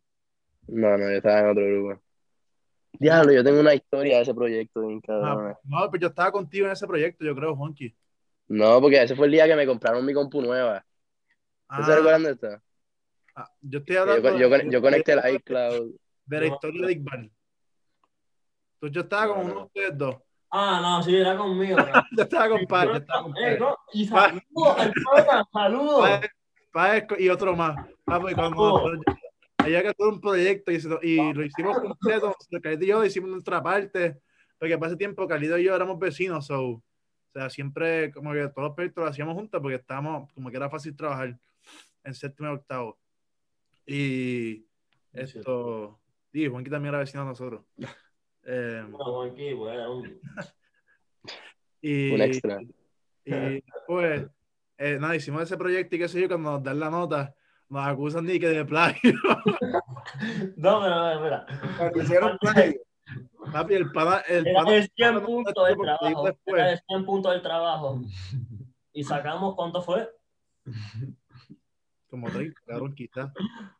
[0.69, 2.03] No, no, yo estaba en otro grupo.
[2.93, 5.53] Diablo, yo tengo una historia de ese proyecto, bien cabrón.
[5.53, 7.95] Ah, no, pero yo estaba contigo en ese proyecto, yo creo, Juanqui.
[8.49, 10.85] No, porque ese fue el día que me compraron mi compu nueva.
[11.69, 12.63] Ah, ¿Ustedes se recuerdan de esto?
[13.37, 15.95] ah, yo estoy hablando yo, de- yo conecté el iCloud.
[16.27, 17.31] de la historia de Iqbal.
[18.75, 19.61] Entonces yo estaba con No, uno no.
[19.61, 20.17] de ustedes dos.
[20.51, 21.77] Ah, no, sí, era conmigo.
[22.17, 24.43] Yo estaba con Paz, yo estaba con Eh, no, y saludos
[25.53, 26.09] saludos.
[26.09, 26.31] Paz-
[26.73, 27.77] Paz y otro más.
[28.07, 28.91] Ah, pues cuando
[29.59, 32.35] había que hacer un proyecto y, se lo- y lo hicimos completo.
[32.63, 34.21] Carlito y yo hicimos nuestra parte.
[34.59, 36.47] Porque para ese tiempo Carlito y yo éramos vecinos.
[36.47, 36.83] So, o
[37.33, 40.71] sea, siempre como que todos los proyectos los hacíamos juntos porque estábamos, como que era
[40.71, 41.39] fácil trabajar
[42.05, 42.99] en séptimo y octavo.
[43.87, 44.67] Y
[45.13, 45.99] Es esto,
[46.33, 47.65] y Juanqui también era vecino de nosotros.
[48.51, 50.21] Eh, Bueno, Juanqui, era un-
[51.83, 52.59] y, Un extra.
[53.25, 54.27] Y pues,
[54.79, 57.35] eh, nada, hicimos ese proyecto y qué sé yo, cuando nos dan la nota,
[57.71, 59.13] nos acusan de que de plagio.
[60.57, 61.47] No, pero, mira.
[61.77, 62.81] Cuando hicieron plagio,
[63.53, 66.25] Papi, el pana, el Era pana- 100 puntos del trabajo.
[66.25, 66.63] después.
[66.63, 68.01] Era 100 puntos del trabajo.
[68.93, 70.11] Y sacamos, ¿cuánto fue?
[72.11, 73.31] Como 30, cabrón, quizás.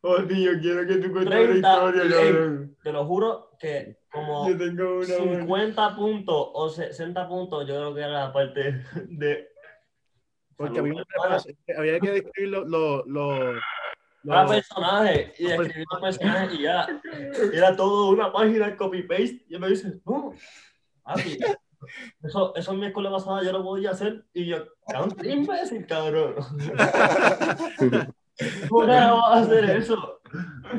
[0.01, 2.31] Quiero que tú cuentes 30, una historia, ey.
[2.33, 2.77] cabrón.
[2.83, 5.39] Te lo juro que como Yo tengo una buena.
[5.39, 9.47] 50 puntos o 60 puntos, yo creo que era la parte de.
[10.55, 12.67] Porque había, que describir los.
[12.67, 13.05] Los.
[13.07, 13.55] Los.
[14.23, 17.01] Los- personaje y escribir los personajes y ya.
[17.53, 19.45] Era todo una página copy-paste.
[19.47, 20.33] Y él me dice, no,
[21.03, 21.37] papi,
[22.23, 24.25] eso, eso en mi escuela pasada yo lo podía hacer.
[24.33, 26.35] Y yo, cabrón, qué imbécil, cabrón.
[28.69, 30.21] ¿Cómo vas a hacer eso?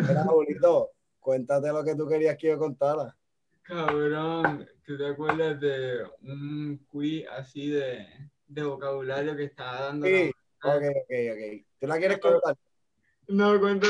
[0.08, 0.90] Era bonito.
[1.18, 3.14] Cuéntate lo que tú querías que yo contara.
[3.62, 8.06] Cabrón, ¿tú te acuerdas de un quiz así de,
[8.48, 10.06] de vocabulario que estaba dando?
[10.06, 10.32] la- Sí.
[10.62, 11.66] Ok, ok, ok.
[11.80, 12.54] ¿Tú la quieres contar?
[13.30, 13.86] No, cuenta,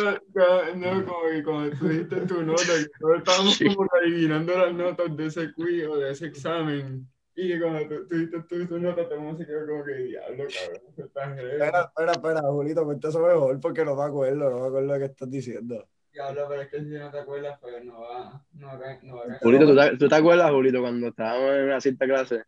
[0.77, 2.63] no, como que cuando tú diste tu nota,
[3.01, 3.75] todos estábamos Sí.
[3.75, 7.07] como adivinando las notas de ese quiz o de ese examen.
[7.35, 9.95] Y que cuando tú, tú tu, tu nota, todo el mundo se quedó como que
[9.95, 11.51] diablo, cabrón, eso está heavy".
[11.53, 14.99] Espera, espera, espera, Julito, cuenta eso mejor porque no me acuerdo, no me acuerdo lo
[14.99, 15.89] que estás diciendo.
[16.13, 19.23] Diablo, pero es que si no te acuerdas, pues no va, no va, no va
[19.23, 19.41] a caer.
[19.41, 22.43] Julito, ¿tú te, tú te acuerdas, Julito, cuando estábamos en una cierta clase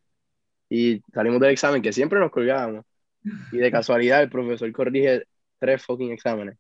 [0.69, 2.85] y salimos del examen, que siempre nos colgábamos,
[3.53, 5.23] y de casualidad el profesor corrige
[5.59, 6.59] tres fucking exámenes?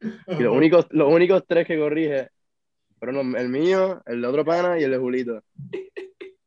[0.00, 2.28] Y los únicos, los únicos tres que corrige
[2.98, 5.42] fueron el mío, el de otro pana y el de Julito.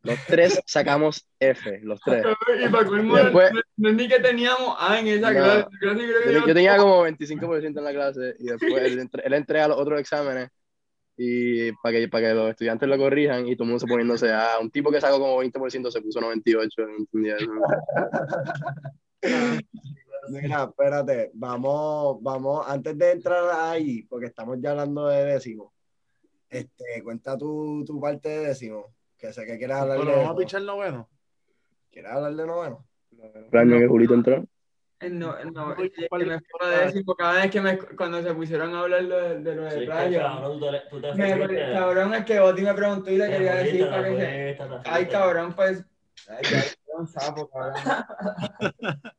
[0.03, 2.25] Los tres sacamos F, los tres.
[2.59, 5.39] Y para colmo, Después- no, es ni que teníamos A en esa No.
[5.39, 5.65] clase.
[5.79, 9.33] clase creo que Yo, yo tenía como 25% en la clase y después él, él
[9.33, 10.49] entrega los otros exámenes
[11.17, 14.31] y para que, para que los estudiantes lo corrijan y todo el mundo se poniéndose
[14.33, 17.51] a un tipo que sacó como 20% se puso 98, no entendía eso.
[20.29, 25.73] Mira, espérate, vamos, vamos, antes de entrar ahí, porque estamos ya hablando de décimo,
[26.49, 30.31] este, cuenta tu, tu parte de décimo, que sé que quieres hablar Pero de vamos
[30.33, 31.09] a pichar noveno.
[31.91, 32.85] ¿Quieres hablar de noveno?
[33.51, 34.45] El año que Julito entró.
[35.09, 38.21] No, no, Uy, es que ¿cuál- me fue de décimo cada vez que me, cuando
[38.21, 40.21] se pusieron a hablar de, de lo de Sí, playa.
[40.21, 41.71] cabrón, tú, te- tú te Me, fuiste.
[41.73, 45.83] cabrón, es que Boti me preguntó y le quería decir para que Ay, cabrón, pues...
[46.27, 46.45] Ay,
[46.97, 47.73] un sapo, cabrón.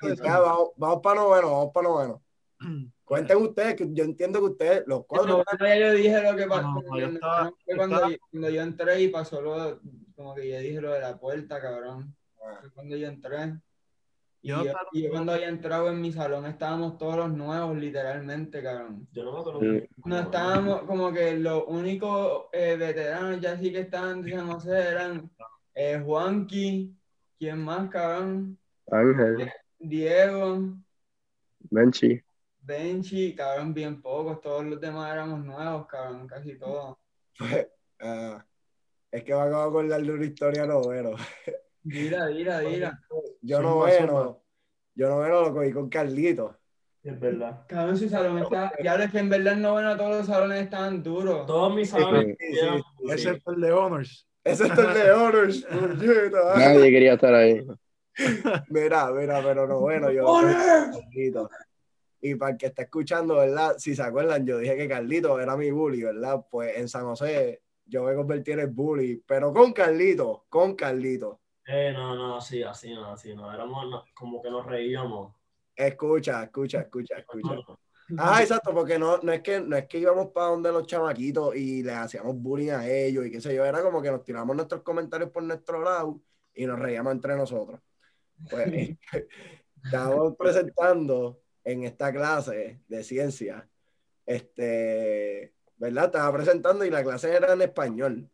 [0.00, 2.22] Pues Ya, vamos, vamos para noveno, vamos para noveno.
[3.04, 6.62] Cuenten ustedes, que yo entiendo que ustedes, los cuatro, No, yo dije lo que pasó.
[6.68, 9.80] No, no, yo estaba- fue yo cuando, estaba- cuando yo entré y pasó lo,
[10.14, 12.14] como que yo dije lo de la puerta, cabrón.
[12.44, 12.58] Ah.
[12.60, 13.54] Fue cuando yo entré.
[14.42, 17.30] Y Yo yo, estaba- y yo cuando había entrado en mi salón estábamos todos los
[17.30, 19.08] nuevos, literalmente, cabrón.
[19.12, 19.60] Yo no me acuerdo.
[20.04, 24.78] No estábamos como que los únicos eh, veteranos ya sí que estaban de San José
[24.90, 25.30] eran
[25.80, 26.92] eh, Juanqui,
[27.38, 28.58] ¿quién más, cabrón?
[28.90, 30.76] Ángel, Diego,
[31.70, 32.20] Benchi.
[32.60, 36.96] Benchi, cabrón, bien pocos, todos los demás éramos nuevos, cabrón, casi todos.
[38.00, 38.44] ah,
[39.12, 41.12] es que me acabo de acordar de una historia noveno.
[41.84, 43.00] Dila, dila, dila.
[43.40, 44.42] Yo noveno,
[44.96, 46.56] yo noveno lo cogí con Carlitos.
[47.04, 47.64] Es verdad.
[47.68, 48.72] Cabrón, su salón está.
[48.82, 51.46] Ya es que en verdad en noveno todos los salones estaban duros.
[51.46, 52.36] Todos mis salones.
[52.36, 53.12] Sí, sí.
[53.12, 54.27] Ese fue el de Honors.
[54.48, 56.56] Ese es el de puñeta.
[56.56, 57.66] Nadie quería estar ahí.
[58.68, 60.40] Mira, mira, pero no, bueno, yo.
[62.20, 63.76] Y para el que está escuchando, ¿verdad?
[63.78, 66.44] Si se acuerdan, yo dije que Carlitos era mi bully, ¿verdad?
[66.50, 71.36] Pues en San José yo me convertí en el bully, pero con Carlitos, con Carlitos.
[71.66, 73.52] Eh, no, no, así, así, no, así, no.
[73.52, 75.32] Éramos no, como que nos reíamos.
[75.76, 77.54] Escucha, escucha, escucha, escucha.
[78.16, 81.54] Ah, exacto, porque no, no, es que, no es que íbamos para donde los chamaquitos
[81.56, 84.56] y les hacíamos bullying a ellos y qué sé yo, era como que nos tiramos
[84.56, 86.20] nuestros comentarios por nuestro lado
[86.54, 87.80] y nos reíamos entre nosotros.
[88.50, 88.66] Pues
[89.84, 93.68] estábamos presentando en esta clase de ciencia,
[94.24, 96.06] este, ¿verdad?
[96.06, 98.30] Estaba presentando y la clase era en español.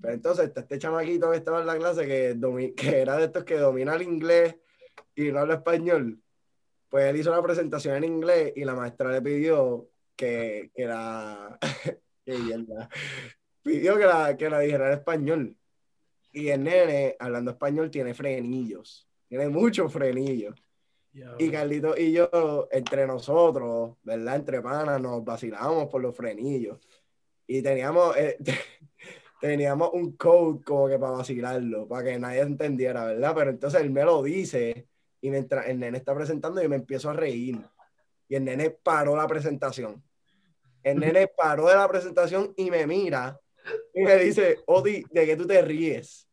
[0.00, 3.44] Pero entonces está este chamaquito que estaba en la clase que, que era de estos
[3.44, 4.56] que domina el inglés
[5.14, 6.21] y no habla español.
[6.92, 11.58] Pues él hizo la presentación en inglés y la maestra le pidió que, que la,
[12.26, 12.90] mierda.
[13.62, 15.56] pidió que la, que la dijera en español.
[16.32, 19.08] Y el nene, hablando español, tiene frenillos.
[19.26, 20.54] Tiene muchos frenillos.
[21.38, 24.36] Y Carlito y yo, entre nosotros, ¿verdad?
[24.36, 26.78] Entre panas, nos vacilábamos por los frenillos.
[27.46, 28.36] Y teníamos, eh,
[29.40, 33.32] teníamos un code como que para vacilarlo, para que nadie entendiera, ¿verdad?
[33.34, 34.91] Pero entonces él me lo dice
[35.22, 37.58] y mientras el nene está presentando yo me empiezo a reír.
[38.28, 40.02] Y el nene paró la presentación.
[40.82, 43.40] El nene paró de la presentación y me mira
[43.94, 46.28] y me dice, Odi, ¿de qué tú te ríes?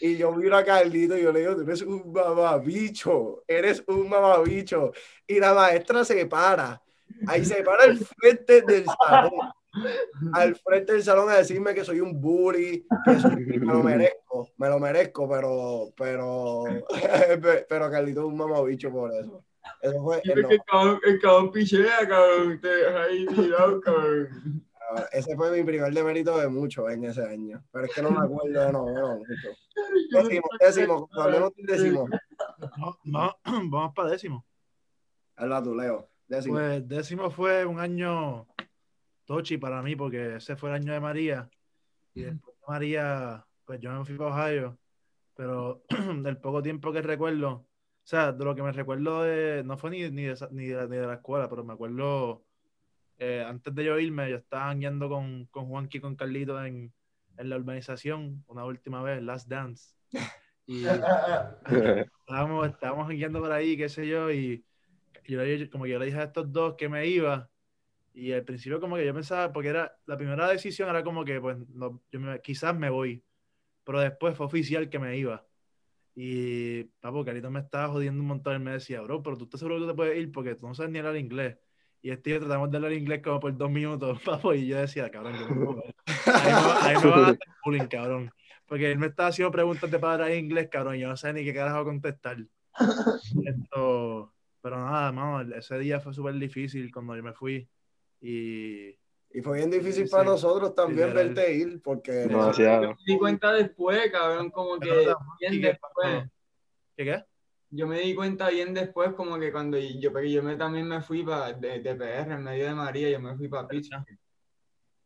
[0.00, 4.08] Y yo miro a Carlito y yo le digo, tú eres un mamabicho, eres un
[4.08, 4.92] mamabicho.
[5.26, 6.80] Y la maestra se para,
[7.26, 9.52] ahí se para el frente del salón
[10.32, 14.48] al frente del salón a decirme que soy un bully, que soy- me lo merezco,
[14.58, 16.64] me lo merezco, pero, pero,
[17.68, 19.44] pero Carlito es un mamabicho por eso.
[19.82, 22.60] Eso fue, Y ves no, que el cabrón, el cabrón pichea, cabrón.
[22.60, 24.28] Te deja ahí tirado, cabrón.
[25.12, 28.18] ese fue mi primer demérito de mucho en ese año, pero es que no me
[28.24, 29.48] acuerdo de noveno mucho.
[30.10, 32.08] Décimo, décimo, hablemos del décimo,
[32.76, 34.44] No, no, vamos para décimo.
[35.36, 36.54] habla tú, Leo, décimo.
[36.56, 38.46] Pues décimo fue un año
[39.30, 41.48] tochi para mí, porque ese fue el año de María.
[42.14, 44.78] Y después de María, pues yo me fui para Ohio.
[45.36, 45.84] Pero
[46.24, 47.66] del poco tiempo que recuerdo, o
[48.02, 50.96] sea, de lo que me recuerdo de, no fue ni, ni, de, ni, de, ni
[50.96, 52.44] de la escuela, pero me acuerdo,
[53.18, 56.92] eh, antes de yo irme, yo estaba guiando con, con Juanqui y con Carlito en,
[57.36, 59.94] en la urbanización, una última vez, Last Dance.
[60.66, 60.86] Y
[62.26, 64.64] estábamos, estábamos guiando por ahí, qué sé yo, y
[65.24, 65.38] yo,
[65.70, 67.48] como que yo le dije a estos dos que me iba,
[68.20, 71.40] y al principio como que yo pensaba, porque era la primera decisión era como que,
[71.40, 73.22] pues, no, yo me- quizás me voy,
[73.84, 75.46] pero después fue oficial que me iba.
[76.14, 79.60] Y, papo, Carito me estaba jodiendo un montón, él me decía, bro, pero tú estás
[79.60, 81.56] seguro que tú te puedes ir porque tú no sabes ni hablar inglés.
[82.02, 85.10] Y este yo tratamos de hablar inglés como por dos minutos, papo, y yo decía,
[85.10, 85.84] cabrón, yo no puedo.
[86.26, 88.30] Ahí me, me van a hacer bullying, cabrón.
[88.66, 91.44] Porque él me estaba haciendo preguntas de palabras en inglés, cabrón, yo no sé ni
[91.44, 92.36] qué carajo contestar.
[93.44, 97.68] Esto, pero nada, mano, ese día fue súper difícil cuando yo me fui.
[98.20, 98.96] Y
[99.32, 100.30] Y fue bien difícil Sí, para sí.
[100.30, 101.34] nosotros también Literal.
[101.34, 105.60] verte ir, porque No, sí, me di cuenta después, cabrón, como que Pero, bien ¿y
[105.60, 106.30] qué después.
[106.96, 107.24] ¿Qué qué?
[107.72, 111.00] Yo me di cuenta bien después, como que cuando yo, porque yo me, también me
[111.00, 114.04] fui pa, de, de PR en medio de María, yo me fui para Pittsburgh.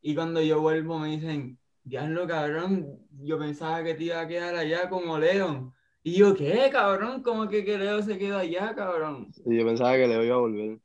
[0.00, 4.54] Y cuando yo vuelvo me dicen, diablo, cabrón, yo pensaba que te iba a quedar
[4.56, 5.74] allá como León.
[6.02, 7.22] Y yo, ¿qué, cabrón?
[7.22, 9.30] ¿Cómo que, que Leo se quedó allá, cabrón?
[9.44, 10.78] Y yo pensaba que le iba a volver.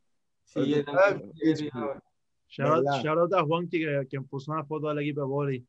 [0.43, 2.01] Sí, yo sabes, también
[2.49, 5.67] Shout shout out a Juanqui, que, quien puso una foto del equipo de boli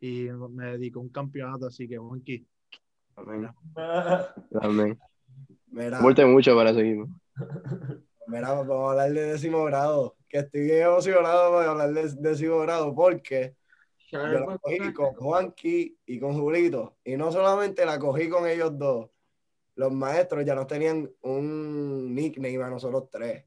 [0.00, 2.46] y me dedicó un campeonato, así que Juanqui.
[3.16, 3.48] Amén.
[4.60, 4.98] Amén.
[5.68, 7.08] mira, Aporte mucho para ese equipo.
[8.26, 12.58] mira, vamos a hablar de décimo grado, que estoy bien emocionado para hablar de décimo
[12.60, 13.56] grado, porque
[14.12, 18.76] yo la cogí con Juanqui y con Julito, y no solamente la cogí con ellos
[18.78, 19.10] dos,
[19.76, 23.46] los maestros ya nos tenían un nickname a nosotros tres.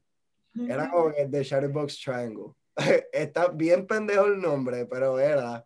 [0.68, 2.52] Era como que The Shadowbox Triangle.
[3.12, 5.64] Está bien pendejo el nombre, pero era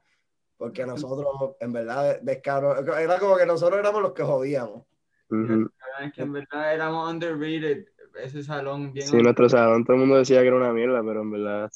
[0.58, 4.84] porque nosotros, en verdad, descaro, era como que nosotros éramos los que jodíamos.
[5.30, 5.70] Ujú.
[6.02, 7.86] Es que en verdad éramos underrated,
[8.20, 9.06] ese salón bien.
[9.06, 11.70] Sí, nuestro salón todo el mundo decía que era una mierda, pero en verdad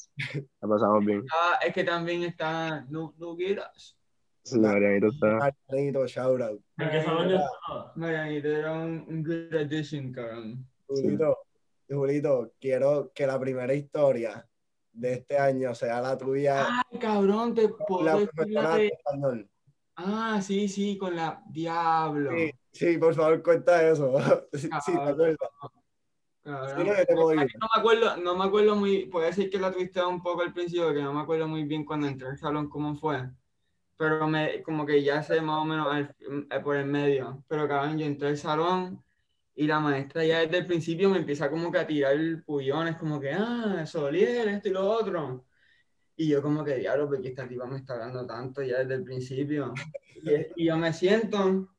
[0.61, 1.23] la pasamos bien.
[1.31, 3.97] Ah, es que también está Nu- Nugueras.
[4.43, 5.37] Sí, Marianito está.
[5.37, 6.61] Martinito, shout out.
[6.77, 7.93] ¿En qué salón yo estaba?
[7.95, 10.67] Marianito era un, good addition, cabrón.
[10.85, 11.37] Julito,
[11.89, 14.45] Julito, quiero que la primera historia
[14.93, 16.65] de este año sea la tuya.
[16.91, 19.49] Ay, cabrón, te puedo de español.
[19.95, 22.31] Ah, sí, sí, con la Diablo.
[22.31, 24.13] Sí, sí, por favor, cuenta eso.
[24.53, 24.69] Sí.
[24.69, 25.37] Cabrón.
[26.45, 26.51] Sí,
[26.83, 27.51] no, yo te puedo ir.
[27.59, 30.53] No me acuerdo, no me acuerdo muy, puede decir que la twisté un poco al
[30.53, 33.29] principio, que no me acuerdo muy bien cuando entré al salón cómo fue,
[33.95, 36.15] pero me, como que ya sé más o menos al-
[36.51, 39.01] eh, por el medio, pero cabrón, yo entré al salón
[39.55, 43.19] y la maestra ya desde el principio me empieza como que a tirar pullones, como
[43.19, 45.45] que, ah, Solier, esto y lo otro,
[46.15, 49.03] y yo como que, diablo, porque esta tipa me está hablando tanto ya desde el
[49.03, 49.73] principio,
[50.23, 51.69] y, y yo me siento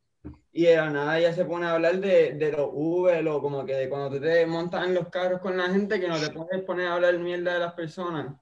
[0.56, 3.66] y de la nada ya se pone a hablar de, de los Uber o como
[3.66, 6.30] que de cuando tú te montas en los carros con la gente que no te
[6.30, 8.37] puedes poner a hablar mierda de las personas.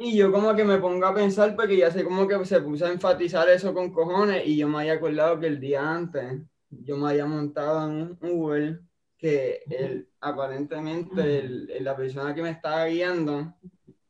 [0.00, 2.84] ¿Y yo como que me pongo a pensar porque ya sé como que se puso
[2.84, 6.96] a enfatizar eso con cojones y yo me había acordado que el día antes yo
[6.96, 8.80] me había montado en un Uber
[9.18, 13.54] que el, aparentemente el- el- la persona que me estaba guiando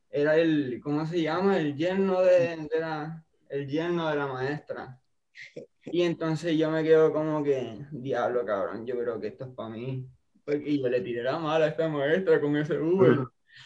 [0.09, 1.57] era el, ¿cómo se llama?
[1.59, 4.99] El yerno de, de la, el yerno de la maestra.
[5.85, 9.69] Y entonces yo me quedo como que, diablo, cabrón, yo creo que esto es para
[9.69, 10.05] mí.
[10.43, 13.19] Porque- yo le tiré la mala a esta maestra con ese Uber.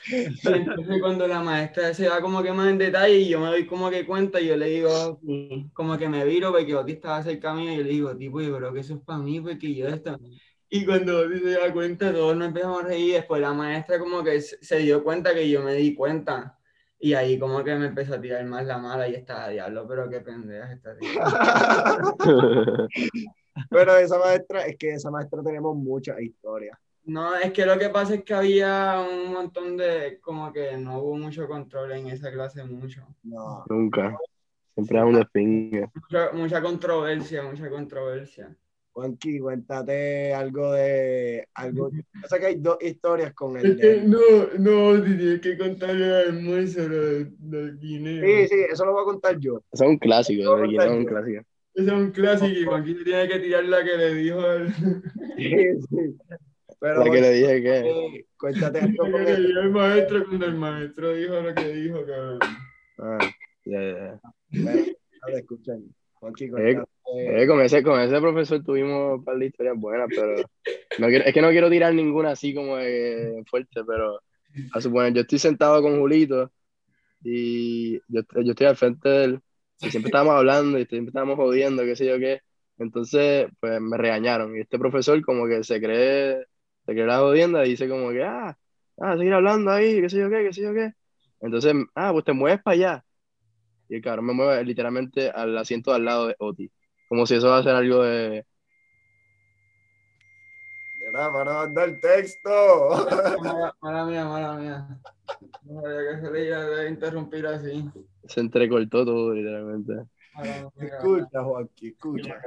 [0.07, 3.47] Y entonces cuando la maestra se va como que más en detalle y yo me
[3.47, 5.19] doy como que cuenta y yo le digo,
[5.73, 8.57] como que me viro porque Oti estaba cerca mío y yo le digo, tipo, yo
[8.57, 10.19] creo que eso es para mí porque yo esto...
[10.69, 13.99] Y cuando Oti se da cuenta, todos nos empezamos a reír y después la maestra
[13.99, 16.57] como que se se dio cuenta que yo me di cuenta.
[16.97, 20.07] Y ahí como que me empezó a tirar más la mala y estaba diablo, pero
[20.07, 21.09] qué pendeja esta tía.
[23.69, 26.77] Pero esa maestra, es que esa maestra tenemos muchas historias.
[27.03, 30.99] No, es que lo que pasa es que había un montón de, como que no
[30.99, 33.05] hubo mucho control en esa clase, mucho.
[33.23, 33.65] No.
[33.69, 34.15] Nunca.
[34.73, 35.89] Siempre es un despingue.
[35.93, 38.55] Mucha, mucha controversia, mucha controversia.
[38.93, 41.89] Juanqui, cuéntate algo de algo.
[41.91, 44.03] Yo sé que hay dos historias con de.
[44.05, 44.19] no,
[44.59, 48.25] no, tienes que contarle al almuerzo del de guineo.
[48.25, 49.61] Sí, sí, eso lo voy a contar yo.
[49.71, 51.41] Eso es un clásico, Guineo es un clásico.
[51.73, 54.73] Ese es un clásico y le tiene que tirar la que le dijo al...
[55.37, 55.55] Sí,
[55.89, 56.17] sí.
[56.81, 57.79] Pero La que le dije que.
[57.79, 59.47] eh, cuéntate algo la con que le el.
[59.47, 62.39] dio el maestro cuando el maestro dijo lo que dijo, cabrón.
[62.99, 63.19] Ah,
[63.65, 64.21] ya, ya, ya.
[64.63, 64.87] Bueno,
[65.27, 65.83] no escuchan.
[66.57, 66.85] Eh, cuéntate.
[67.13, 70.37] Eh, con, ese, con ese profesor tuvimos un par de historias buenas, pero
[70.99, 74.21] no quiero, es que no quiero tirar ninguna así como de fuerte, pero
[74.73, 76.51] a suponer, yo estoy sentado con Julito
[77.23, 79.41] y yo, yo estoy al frente de él
[79.81, 82.41] y siempre estábamos hablando y siempre estábamos jodiendo, qué sé yo qué.
[82.79, 86.45] Entonces, pues me regañaron y este profesor como que se cree,
[86.85, 88.57] se cree la jodienda y dice como que, ah,
[88.99, 90.93] ah, seguir hablando ahí, qué sé yo qué, qué sé yo qué.
[91.39, 93.05] Entonces, ah, pues te mueves para allá.
[93.89, 96.71] Y el cabrón me mueve literalmente al asiento de al lado de Oti.
[97.09, 98.45] Como si eso va a ser algo de.
[100.99, 102.49] Mira, para mandar el texto.
[103.43, 104.87] Mala, mala mía, mala mía.
[105.63, 107.89] No sabía que se le iba a interrumpir así.
[108.27, 109.93] Se entrecortó todo, literalmente.
[110.35, 111.19] Mala mía, cabrón.
[111.19, 112.41] Escucha, Juanqui, escucha.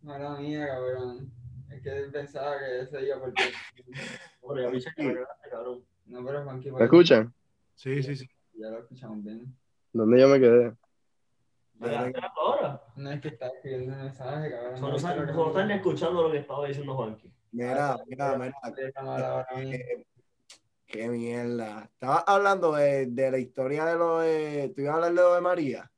[0.00, 1.30] Mala mía, cabrón.
[1.74, 3.42] Es que él pensaba que ese iba porque...
[4.40, 5.84] Hombre, ya viste que me cagaste, cabrón.
[6.06, 7.34] No, pero Juanqui, ¿Me escuchan?
[7.74, 8.30] Sí, sí, sí.
[8.54, 9.56] Ya lo escuchamos bien.
[9.92, 10.72] ¿Dónde yo me quedé?
[11.74, 12.82] ¿Me cagaste ahora?
[12.94, 14.78] No es que está escribiendo un mensaje, cabrón.
[14.78, 17.32] Solo están, solo están escuchando lo que estaba diciendo Juanqui.
[17.50, 18.54] Mira, mira, mira.
[19.56, 19.76] Mía.
[19.76, 20.06] Eh,
[20.86, 21.90] Qué mierda.
[21.92, 24.72] Estabas hablando de, de la historia de lo de.
[24.76, 25.90] ¿Tú ibas a hablar de lo de María?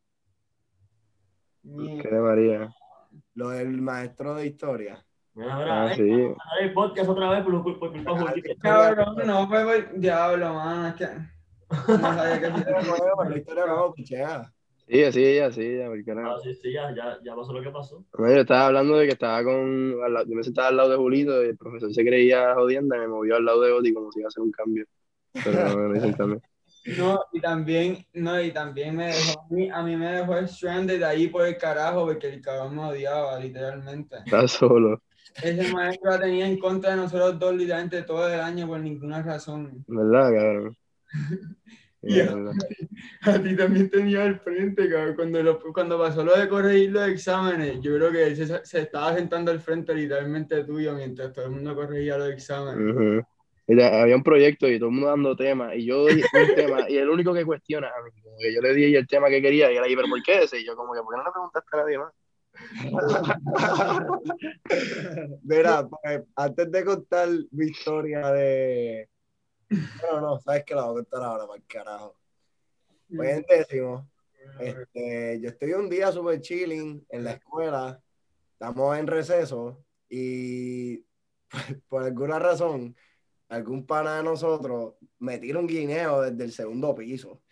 [1.62, 2.74] ¿Qué de María?
[3.34, 5.05] Lo del maestro de historia.
[5.36, 6.02] Mira, Ah, sí.
[6.60, 8.56] el podcast otra vez por, por, por culpa de.
[8.56, 10.88] Cabrón, no, fue por diablo, mano.
[10.88, 11.06] Es que
[11.88, 14.52] no sabía que La historia nueva, la historia nueva, pichea.
[14.88, 16.30] Sí, así, así, ya, porque no.
[16.30, 18.04] Ah, sí, sí, ya, ya, ya pasó lo que pasó.
[18.16, 19.96] No, yo estaba hablando de que estaba con.
[20.02, 22.96] al lado- Yo me sentaba al lado de Julito y el profesor se creía jodienda
[22.96, 24.86] y me movió al lado de Oti como si iba a hacer un cambio.
[25.44, 26.40] Pero no, un cambio.
[26.96, 31.02] No, y también, no, y también me dejó, a mí, a mí me dejó stranded
[31.02, 34.18] ahí por el carajo, porque el cabrón me odiaba, literalmente.
[34.24, 35.02] Estaba solo,
[35.42, 39.22] Ese maestro la tenía en contra de nosotros dos literalmente todo el año por ninguna
[39.22, 39.84] razón.
[39.86, 40.76] ¿verdad, cabrón?
[43.22, 45.14] A ti también tenía al frente, cabrón.
[45.16, 48.80] Cuando, lo- cuando pasó lo de corregir los exámenes, yo creo que él se, se
[48.80, 53.24] estaba sentando al frente literalmente tuyo mientras todo el mundo corregía los exámenes.
[53.68, 56.22] Había un proyecto y todo el mundo dando temas y yo doy un
[56.54, 59.28] tema y el único que cuestiona a mí, como que yo le di el tema
[59.28, 60.60] que quería y él ahí, pero ¿por qué ese?
[60.60, 62.12] Y yo como que, ¿por qué no le preguntaste a nadie más?
[65.42, 69.08] Mira, pues, antes de contar mi historia de.
[69.68, 72.16] Bueno, no, sabes que la voy a contar ahora, para el carajo.
[73.14, 74.08] Pues en décimo,
[74.58, 78.00] este, yo estoy un día súper chilling en la escuela,
[78.52, 81.04] estamos en receso y
[81.88, 82.96] por alguna razón,
[83.48, 87.42] algún pana de nosotros me tira un guineo desde el segundo piso.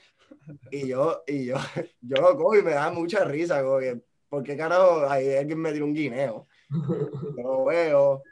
[0.71, 1.57] Y yo, y yo,
[2.01, 4.01] yo lo cojo y me da mucha risa, como que,
[4.35, 6.49] ¿por qué carajo ahí alguien me tira un guineo?
[6.69, 8.23] Yo lo veo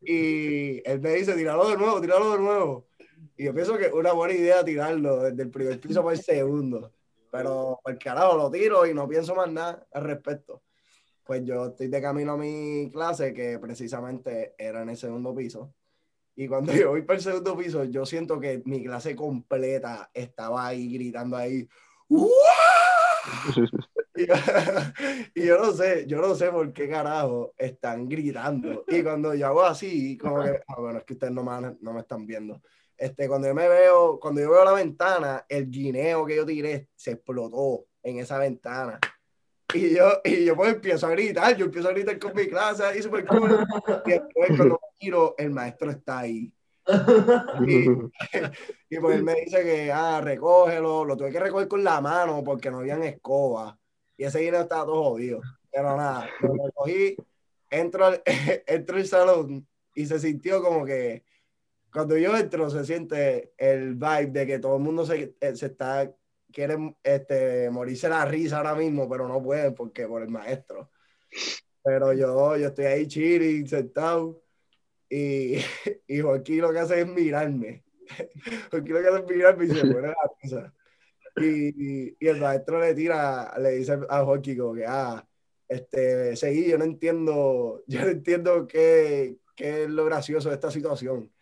[0.00, 2.88] y él me dice, tíralo de nuevo, tíralo de nuevo.
[3.36, 6.22] Y yo pienso que es una buena idea tirarlo desde el primer piso para el
[6.22, 6.92] segundo.
[7.30, 10.62] Pero por carajo lo tiro y no pienso más nada al respecto.
[11.24, 15.72] Pues yo estoy de camino a mi clase, que precisamente era en el segundo piso.
[16.34, 20.66] Y cuando yo voy para el segundo piso, yo siento que mi clase completa estaba
[20.66, 21.68] ahí gritando ahí.
[22.08, 22.30] ¡Uah!
[24.16, 24.34] Y yo,
[25.34, 28.84] y yo no sé, yo no sé por qué carajo están gritando.
[28.88, 31.92] Y cuando yo hago así, como que, ah, bueno, es que ustedes no me, no
[31.92, 32.60] me están viendo.
[32.96, 36.88] Este, cuando yo me veo, cuando yo veo la ventana, el guineo que yo tiré
[36.94, 38.98] se explotó en esa ventana.
[39.74, 42.84] Y yo, y yo pues empiezo a gritar, yo empiezo a gritar con mi clase
[42.84, 43.66] ahí súper cool.
[44.06, 46.52] Y después cuando miro, el maestro está ahí.
[47.66, 47.86] Y,
[48.90, 52.42] y pues él me dice que, ah, recógelo, lo tuve que recoger con la mano
[52.44, 53.76] porque no habían escoba.
[54.16, 55.40] Y ese guineo estaba todo jodido.
[55.70, 57.16] Pero nada, lo recogí,
[57.70, 58.22] entro al,
[58.66, 61.24] entro al salón y se sintió como que
[61.92, 65.66] cuando yo entro se siente el vibe de que todo el mundo se, eh, se
[65.66, 66.14] está,
[66.52, 70.90] quiere este, morirse la risa ahora mismo, pero no pueden porque por el maestro.
[71.82, 74.42] Pero yo, yo estoy ahí chilling, sentado.
[75.08, 75.56] Y,
[76.06, 77.84] y Joaquín lo que hace es mirarme.
[78.70, 80.74] Joaquín lo que hace es mirarme y se pone la risa.
[81.36, 85.26] Y, y, el maestro le tira, le dice a Joaquín como que, ah,
[85.68, 90.70] este, seguí, yo no entiendo, yo no entiendo qué, qué es lo gracioso de esta
[90.70, 91.32] situación.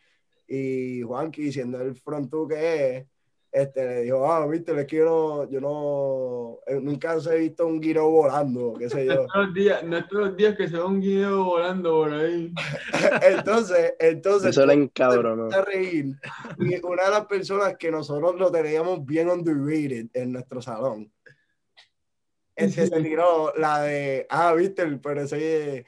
[0.49, 3.07] Y Juanqui, siendo el frontú que es,
[3.55, 7.65] este, le dijo, ah, viste, es que yo no, no, eh, nunca se he visto
[7.69, 9.21] un guineo volando, qué sé No yo.
[9.23, 11.91] es todos los días, no es todos los días que se ve un guineo volando
[11.93, 12.53] por ahí.
[13.23, 15.49] Entonces, entonces, Eso le encabronó.
[15.55, 16.17] a reír.
[16.59, 21.13] Y una de las personas que nosotros lo teníamos bien underrated en nuestro salón,
[22.57, 25.87] este se tiró la de, ah, viste, pero ese,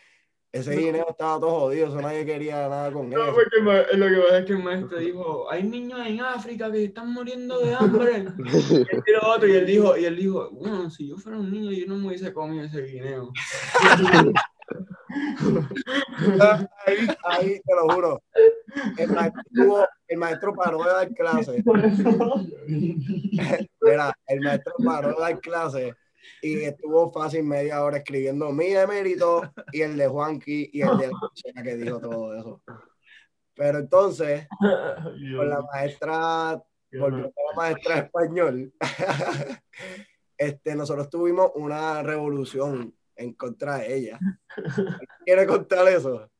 [0.57, 3.34] ese guineo estaba todo jodido, eso nadie quería nada con No, eso.
[3.34, 6.84] porque ma- lo que pasa es que el maestro dijo, hay niños en África que
[6.84, 8.24] están muriendo de hambre.
[8.38, 11.50] Y él tiró otro y él dijo, y él dijo, bueno, si yo fuera un
[11.50, 13.30] niño, yo no me hubiese comido ese guineo.
[16.86, 18.22] Ahí, ahí, te lo juro.
[18.98, 21.62] El maestro, estuvo- el maestro paró de dar clase.
[23.80, 25.94] Mira, el maestro paró de dar clase
[26.42, 31.10] y estuvo fácil media hora escribiendo mi emérito y el de Juanqui y el de
[31.54, 32.62] la que dijo todo eso.
[33.54, 36.62] Pero entonces, con la maestra,
[36.92, 38.72] volviendo a la maestra español,
[40.38, 44.18] este, nosotros tuvimos una revolución en contra de ella.
[45.24, 46.30] ¿Quiere contar eso?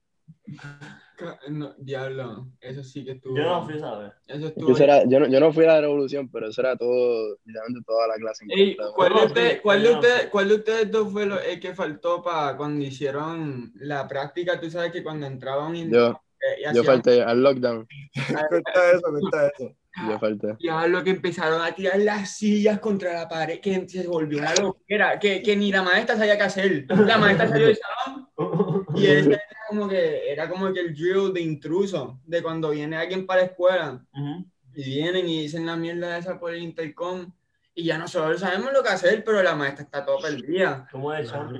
[1.49, 3.37] No, diablo, eso sí que estuvo.
[3.37, 4.13] Yo no fui, ¿sabes?
[4.27, 4.73] Eso estuvo.
[4.73, 7.85] Eso era- yo, no, yo no fui a la revolución, pero eso era todo, literalmente
[7.87, 8.45] toda la clase.
[8.45, 8.77] en Ey.
[8.95, 9.95] ¿cuál, de sí, cuál, de no.
[9.97, 14.61] ustedes, ¿Cuál de ustedes dos fue lo, el que faltó para cuando hicieron la práctica?
[14.61, 17.87] Tú sabes que cuando entraba un Yo, eh, y yo falté al lockdown.
[18.49, 19.77] Cuenta eso, cuenta eso.
[19.97, 20.57] Yo falté.
[20.61, 24.55] Ya lo que empezaron a tirar las sillas contra la pared, que se volvió una
[24.55, 26.87] locura, que, que ni la maestra sabía qué hacer.
[26.89, 31.33] La maestra salió del salón y ese era como que, era como que el drill
[31.33, 34.45] de intruso, de cuando viene alguien para la escuela Ujú.
[34.75, 37.33] y vienen y dicen la mierda esa por el intercom
[37.75, 40.89] y ya nosotros sabemos lo que hacer, pero la maestra está todo perdida.
[40.91, 41.59] ¿Cómo es, Champi?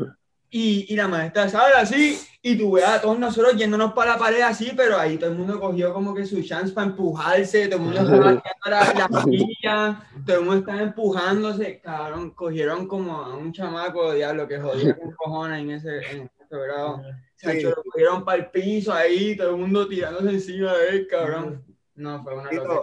[0.51, 4.19] Y, y la maestra sabe así, y tú ves a todos nosotros yéndonos para la
[4.19, 7.79] pared así, pero ahí todo el mundo cogió como que su chance para empujarse, todo
[7.79, 13.17] el mundo estaba tirando la, la silla, todo el mundo estaba empujándose, cabrón, cogieron como
[13.21, 17.03] a un chamaco, diablo, que jodía con cojones en ese, en ese grado.
[17.35, 17.63] Se Sí.
[17.65, 21.65] lo cogieron para el piso ahí, todo el mundo tirándose encima de él, cabrón.
[21.97, 22.83] No, fue una locura.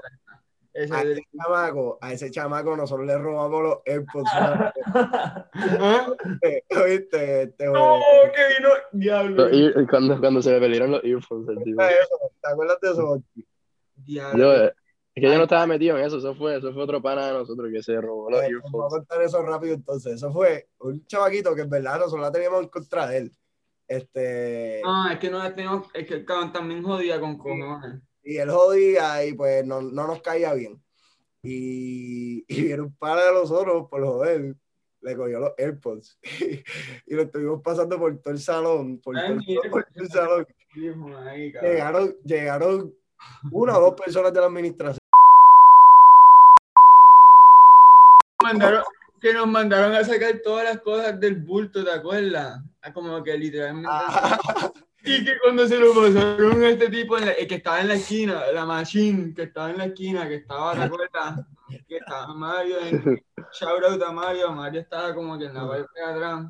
[0.73, 4.31] Ese A ese chamaco, a ese chamaco nosotros le robamos los AirPods.
[4.33, 4.73] ¿Ah?
[6.83, 7.43] ¿Oíste?
[7.43, 7.73] Este, No,
[8.33, 9.49] que vino, diablo.
[9.49, 11.81] Ear- cuando, cuando se me perdieron los earphones, el tipo.
[11.81, 13.23] eso, ¿Te acuerdas de eso?
[13.95, 14.39] diablo.
[14.39, 14.73] Yo, eh,
[15.15, 17.33] es que yo no estaba metido en eso, eso fue, eso fue otro pana de
[17.33, 18.89] nosotros que se robó los Eh, Voy a earphones.
[18.93, 20.13] contar eso rápido entonces.
[20.15, 23.31] Eso fue un chavaquito que en verdad nosotros la teníamos en contra de él.
[23.87, 28.01] Este, No, es que no la tengo, es que el cabrón también jodía con cojones.
[28.25, 30.81] Y él jodía y pues no, no nos caía bien.
[31.43, 34.55] Y, y viene un par de nosotros por joder,
[35.01, 36.17] le cogió los AirPods
[37.07, 40.03] y, lo estuvimos pasando por todo el salón, por todo el, Ay, mira, por todo
[40.03, 40.47] el salón.
[41.27, 41.51] Ahí.
[41.51, 42.95] Llegaron, llegaron
[43.51, 44.97] una o dos personas de la administración.
[48.43, 48.83] Mandaron-
[49.23, 52.61] que nos mandaron a sacar todas las cosas del bulto, ¿te acuerdas?
[52.81, 53.89] Ah, Como que literalmente.
[55.05, 57.95] Y que cuando se lo pasaron a este tipo, en el que estaba en la
[57.95, 61.45] esquina, la machine, que estaba en la esquina, que estaba, ¿te acuerdas?
[61.87, 65.87] Que estaba Mario, en, shout out a Mario, Mario estaba como que en la parte
[65.93, 66.45] de atrás.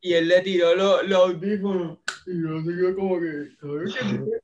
[0.00, 1.98] Y él le tiró los, audífonos.
[2.26, 3.92] Y yo se quedó como que, cabrón,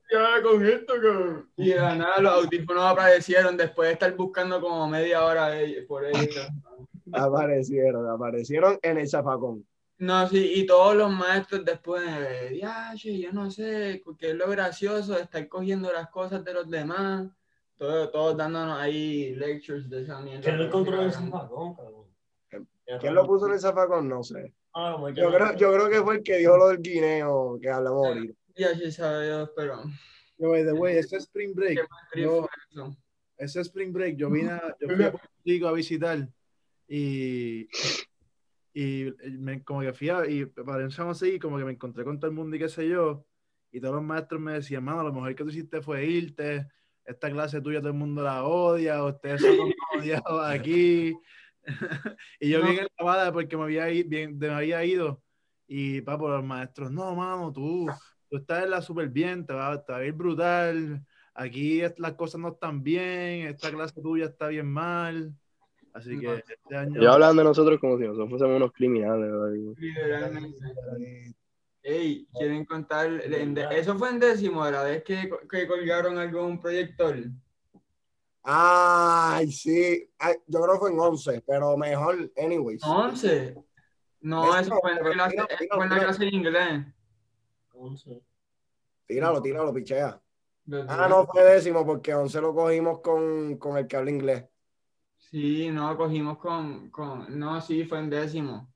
[0.09, 1.49] ¿qué con esto, cabrón?
[1.55, 5.51] Y de nada los audífonos aparecieron después de estar buscando como media hora
[5.87, 6.47] por ellos.
[7.13, 9.65] Aparecieron, aparecieron en el zafacón.
[10.01, 12.03] No, sí, y todos los maestros después,
[12.59, 16.67] ya, yo no sé, qué es lo gracioso de estar cogiendo las cosas de los
[16.67, 17.29] demás,
[17.77, 20.41] todos, todos dándonos ahí lectures de esa mierda.
[20.41, 22.07] ¿Quién lo encontró en el zafacón, cabrón?
[22.99, 24.09] ¿Quién lo puso en el zafacón?
[24.09, 24.51] No sé.
[24.73, 27.69] Ah, Yo no- creo, yo creo que fue el que dijo lo del guineo que
[27.69, 28.33] hablamos ahorita.
[28.55, 29.83] Ya sí sabe Dios, pero
[30.39, 32.49] Yo, by the way, ese Spring Break, yo-
[33.37, 36.27] ese Spring Break, yo vine a, yo fui a Puerto Rico a visitar
[36.87, 37.67] y,
[38.73, 39.07] y
[39.39, 42.35] me, como que fui a, y para así, como que me encontré con todo el
[42.37, 43.25] mundo y qué sé yo,
[43.71, 46.67] y todos los maestros me decían, mano, lo mejor que tú hiciste fue irte,
[47.05, 49.57] esta clase tuya todo el mundo la odia, ustedes son
[49.93, 51.21] odiados aquí,
[52.39, 52.63] y yo No.
[52.63, 55.23] bien enlavada porque me había, i- bien, me había ido,
[55.67, 57.97] y papo, los maestros, no, mano, tú,
[58.29, 62.13] tú estás en la súper bien, te va, te va a ir brutal, aquí las
[62.13, 65.33] cosas no están bien, esta clase tuya está bien mal.
[65.93, 67.01] Así que este año.
[67.01, 69.31] Yo hablando de nosotros como si nosotros fuésemos unos criminales.
[69.77, 71.35] Literalmente.
[71.83, 73.09] Ey, ¿quieren contar?
[73.11, 77.15] de- Eso fue en décimo, la vez que, que colgaron algo en un proyector.
[78.43, 80.09] Ay, sí.
[80.17, 82.81] Ay, yo creo que fue en 11, pero mejor, anyways.
[82.83, 83.55] 11.
[84.21, 86.07] No, eso fue en la clase, Tira, tira, fue en la tira.
[86.07, 86.85] clase de inglés.
[87.73, 88.21] Once.
[89.07, 90.21] Tíralo, tíralo, pichea.
[90.87, 94.45] Ah, no, fue décimo porque 11 lo cogimos con, con el que habla inglés.
[95.31, 98.69] Sí, no, cogimos con, con, no, sí, fue en décimo.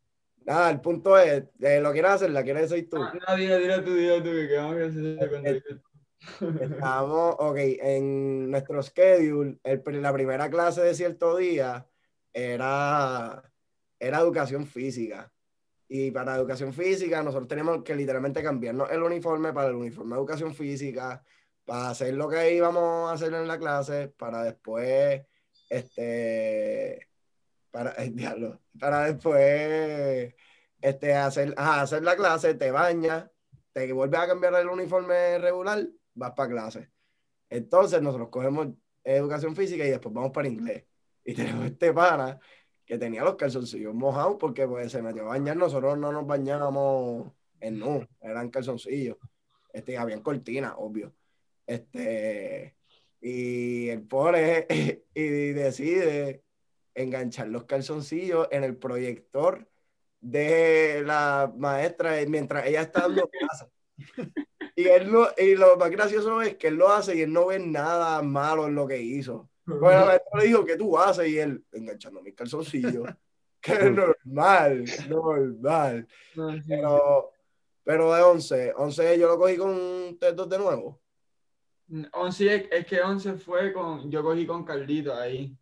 [0.45, 2.30] Nada, el punto es, eh, ¿lo quieres hacer?
[2.30, 2.97] ¿La quieres decir tú?
[2.97, 5.82] No, no, dile, dile tú, dile tú, que quedamos que tú.
[6.62, 11.86] Estamos, ok, en nuestro schedule, el la primera clase de cierto día
[12.32, 13.43] era,
[13.99, 15.32] era educación física.
[15.89, 20.20] Y para educación física nosotros teníamos que literalmente cambiarnos el uniforme para el uniforme de
[20.20, 21.22] educación física,
[21.66, 25.22] para hacer lo que íbamos a hacer en la clase, para después,
[25.70, 27.07] este,
[27.72, 30.34] para, diablo, para después,
[30.82, 33.30] este, hacer, ajá, hacer la clase, te bañas,
[33.74, 36.91] te vuelves a cambiar el uniforme regular, vas para clase.
[37.49, 38.70] Entonces nosotros cogemos
[39.03, 40.86] educación física y después vamos para inglés.
[41.24, 42.39] Y tenemos este pana
[42.86, 45.57] que tenía los calzoncillos mojados porque pues se metió a bañar.
[45.57, 49.18] Nosotros no nos bañábamos en nu, eran calzoncillos.
[49.74, 51.13] Este, habían cortinas, obvio.
[51.66, 52.76] Este,
[53.28, 54.67] y el pobre
[55.15, 55.23] y
[55.53, 56.43] decide
[56.93, 59.67] enganchar los calzoncillos en el proyector
[60.21, 63.65] de la maestra mientras ella está dando clase.
[64.76, 67.47] Y, él no- y lo más gracioso es que él lo hace y él no
[67.47, 69.49] ve nada malo en lo que hizo.
[69.65, 71.28] Bueno, la maestra le dijo, ¿qué tú haces?
[71.28, 73.07] Y él, enganchando mis calzoncillos.
[73.59, 76.07] Que normal, normal.
[76.67, 77.32] Pero,
[77.84, 79.71] pero de 11, 11 yo lo cogí con
[80.11, 81.01] ustedes dos de nuevo.
[81.90, 85.56] 11, es, es que 11 fue con, yo cogí con Carlito ahí.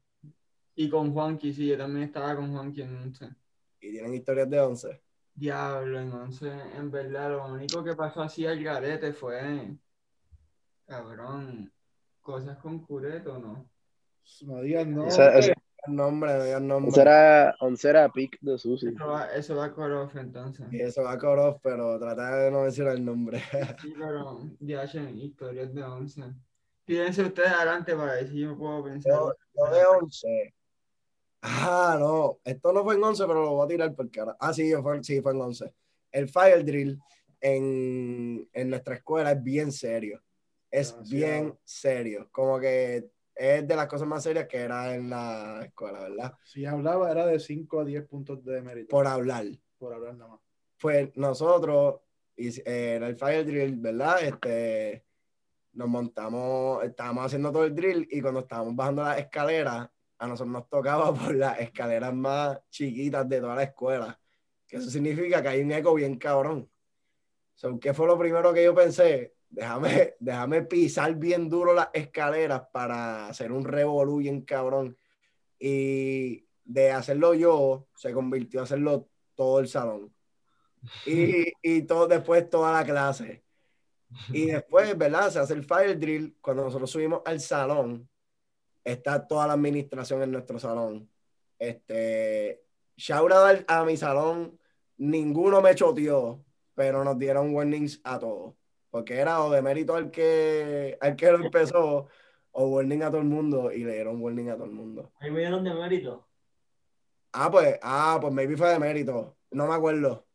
[0.76, 3.30] Y con Juanqui, sí, yo también estaba con Juanqui en 11.
[3.82, 5.02] Y tienen historias de 11.
[5.36, 9.76] Diablo, en 11, en verdad, lo único que pasó así al garete fue,
[10.86, 11.72] cabrón,
[12.22, 13.70] cosas con cureto, ¿no?
[14.42, 15.08] No digas no.
[15.88, 16.88] Nombre, nombre.
[16.88, 18.88] Once era, once era pick de Susi.
[18.88, 20.66] Eso va, eso va a Corof entonces.
[20.72, 23.42] Y eso va a Korof, pero trata de no mencionar el nombre.
[23.82, 26.24] Sí, pero ya hacen historias de 11.
[26.86, 29.14] Fíjense ustedes adelante para ver si yo puedo pensar.
[29.14, 30.54] Yo, yo de 11.
[31.42, 32.40] Ah, no.
[32.44, 34.38] Esto no fue en 11, pero lo voy a tirar porque ahora.
[34.40, 35.74] Ah, sí, fue, sí, fue en 11.
[36.12, 37.00] El fire drill
[37.42, 40.22] en, en nuestra escuela es bien serio.
[40.72, 41.10] Es Demasiado.
[41.10, 42.30] bien serio.
[42.32, 46.34] Como que es de las cosas más serias que era en la escuela, ¿verdad?
[46.44, 48.90] Si hablaba era de 5 a 10 puntos de mérito.
[48.90, 49.46] Por hablar.
[49.78, 50.40] por hablar nada más.
[50.80, 52.02] Pues nosotros,
[52.38, 54.24] hic- eh, era el fire drill, ¿verdad?
[54.24, 55.06] Este,
[55.74, 60.54] nos montamos, estábamos haciendo todo el drill y cuando estábamos bajando las escaleras, a nosotros
[60.54, 64.20] nos tocaba por las escaleras más chiquitas de toda la escuela.
[64.68, 66.70] Que eso significa que hay un eco bien cabrón.
[67.56, 69.36] So, ¿Qué fue lo primero que yo pensé?
[69.54, 74.97] Déjame, déjame pisar bien duro las escaleras para hacer un revolú bien cabrón.
[75.60, 80.12] Y de hacerlo yo, se convirtió a hacerlo todo el salón.
[81.06, 83.43] Y, y todo, después toda la clase.
[84.30, 85.30] Y después, ¿verdad?
[85.30, 86.36] Se hace el fire drill.
[86.41, 88.10] Cuando nosotros subimos al salón,
[88.84, 91.08] está toda la administración en nuestro salón.
[91.60, 92.64] Este,
[93.12, 94.60] out a mi salón,
[94.97, 96.43] ninguno me choteó,
[96.74, 98.56] pero nos dieron warnings a todos.
[98.94, 102.10] Porque era o de mérito al que, al que lo empezó,
[102.52, 105.12] o warning a todo el mundo, y le dieron warning a todo el mundo.
[105.20, 106.28] Ahí me dieron de mérito.
[107.32, 109.36] Ah, pues, ah, pues maybe fue de mérito.
[109.50, 110.28] No me acuerdo.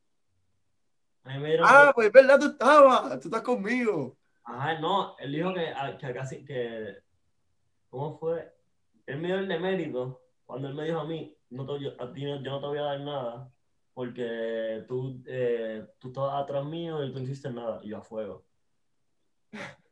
[1.22, 1.66] Ahí me dieron.
[1.70, 4.18] Ah, pues es verdad, tú estabas, tú estás conmigo.
[4.42, 6.96] Ajá, no, él dijo que, a- que casi que.
[7.90, 8.52] ¿Cómo fue?
[9.06, 11.90] Él me dio el de mérito cuando él me dijo a mí, no te, yo,
[12.02, 13.52] a ti no- yo no te voy a dar nada
[13.94, 17.78] porque tú, eh, tú estabas atrás mío y tú no hiciste nada.
[17.84, 18.47] Y yo a fuego.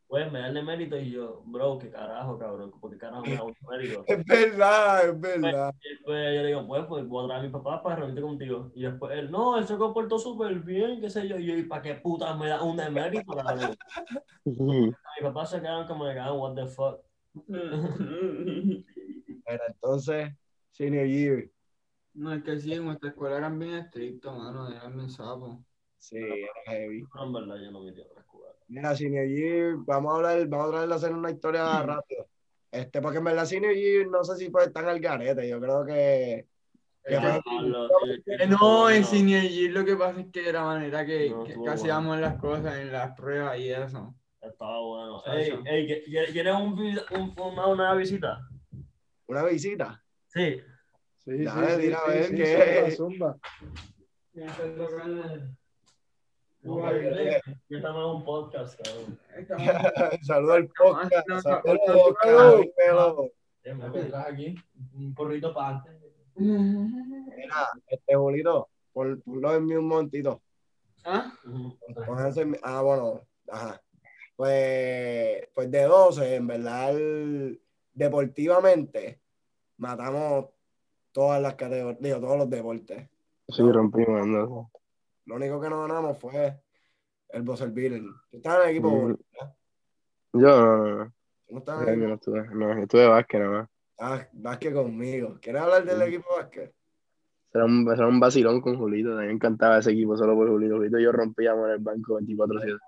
[0.09, 3.43] Pues me da el mérito y yo, bro, qué carajo, cabrón, porque carajo me da
[3.43, 4.05] un mérito.
[4.07, 5.75] Es verdad, es verdad.
[5.83, 8.23] Y después yo le digo, pues, pues voy a traer a mi papá para reunirte
[8.23, 8.71] contigo.
[8.75, 11.39] Y después él, no, él se comportó súper bien, qué sé yo.
[11.39, 13.77] Y yo, ¿y para qué puta me da un demérito, cabrón?
[14.45, 17.01] Mi papá se quedaron como de, ah, what the fuck.
[19.47, 20.33] Pero entonces,
[20.71, 21.51] senior year.
[22.15, 25.59] No, es que sí, en nuestra escuela eran bien estrictos, mano, eran bien sapos.
[25.99, 27.05] Sí, era heavy.
[27.21, 28.26] En verdad yo no me dio otra escuela.
[28.69, 32.27] Mira, year, vamos a hablar, vamos a tratar de hacer una historia rápido.
[32.71, 35.49] Este, porque en verdad year no sé si puede estar al garete.
[35.49, 36.47] Yo creo que.
[37.09, 37.41] Diablo,
[37.89, 37.89] tío,
[38.25, 39.05] que- Eh, No, en
[39.69, 42.77] lo que pasa es que de la manera que, No, que- que hacíamos las cosas
[42.79, 44.15] en las pruebas y eso.
[44.41, 45.23] Estaba bueno.
[45.27, 46.73] Ey, ey, ¿qui- qui- ¿quieres un,
[47.21, 48.41] un- una, una visita?
[49.29, 50.03] una visita.
[50.27, 50.61] Sí.
[51.25, 53.37] Sí, Dale, sí, a ver sí, qué- zumba,
[54.35, 55.56] zumba.
[56.67, 59.19] Yo estaba en un podcast, cabrón.
[60.23, 61.29] Saludos al podcast.
[61.29, 63.93] No, no, Saludos no, al no, podcast.
[63.93, 64.13] voy.
[64.27, 64.55] aquí?
[64.95, 65.93] Un porrito para antes.
[66.35, 70.43] Mira, este Julito, pon- ponlo en mí un momentito.
[71.05, 71.33] ¿Ah?
[72.63, 73.81] Ah, bueno, ajá.
[74.35, 77.61] Pues, pues de 12, en verdad, el-
[77.95, 79.21] deportivamente,
[79.79, 80.47] matamos
[81.13, 83.09] todas las categorías, digo, todos los deportes.
[83.49, 84.27] Sí, rompimos.
[84.27, 84.73] entonces.
[85.27, 86.61] Lo único que no ganamos fue
[87.29, 88.03] el buzzer beater.
[88.31, 89.17] Tú estabas en el equipo, Mm.
[90.33, 91.13] Yo no, no, no.
[91.49, 92.09] No estabas en el equipo.
[92.09, 92.55] no estuve.
[92.55, 93.69] No, estuve de básquet nada más.
[93.99, 95.39] Ah, básquet conmigo.
[95.41, 96.03] ¿Quieres hablar del Mm.
[96.03, 96.75] equipo básquet?
[97.55, 99.13] Era un, era un vacilón con Julito.
[99.17, 100.75] A mí me encantaba ese equipo solo por Julito.
[100.77, 102.79] Julito y yo rompíamos en el banco 24-7.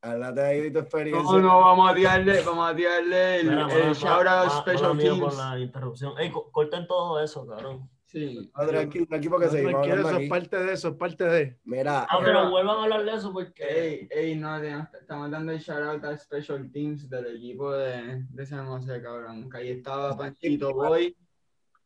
[0.00, 1.22] Háblate ahí de tu experiencia.
[1.22, 4.50] No, no, vamos a tirarle, vamos a tirarle el, Mira, el mala- shout out mala-
[4.60, 5.18] Special Teams.
[5.20, 6.12] por la interrupción.
[6.18, 7.88] Ey, co- corten todo eso, cabrón.
[8.16, 8.50] Sí.
[8.56, 10.94] No, tranquilo, un equipo que No, seguimos tranquilo, hablando eso es parte de eso, es
[10.94, 11.58] parte de.
[11.64, 13.62] Mira, Ah, pero vuelvan a hablar de eso porque.
[13.68, 18.46] Ey, ey, no, estamos dando el shout out a Special Teams del equipo de, de
[18.46, 19.50] San José, cabrón.
[19.50, 21.14] Que ahí estaba Panchito Boy.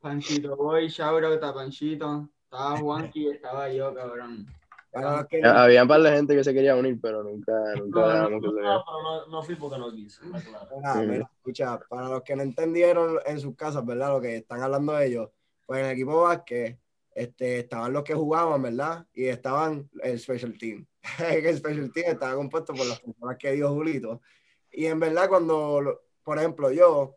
[0.01, 2.29] Panchito Boy, shout out a Panchito.
[2.45, 4.47] Estaba Juanqui y estaba yo, cabrón.
[4.93, 7.53] para los que, Ya, Había un par de gente que se quería unir, pero nunca,
[7.77, 8.83] nunca No, No, vea.
[8.85, 10.69] pero no, no fui porque no quise, claro.
[10.77, 11.01] Mira, Sí.
[11.09, 14.11] mira, escucha, para los que no entendieron en sus casas, ¿verdad?
[14.15, 15.29] Lo que están hablando ellos,
[15.71, 16.81] pues en el equipo básquet
[17.15, 19.07] este, estaban los que jugaban, ¿verdad?
[19.15, 20.85] Y estaban el Special Team.
[21.33, 24.21] el Special Team estaba compuesto por las personas que dio Julito.
[24.73, 27.15] Y en verdad, cuando, por ejemplo, yo,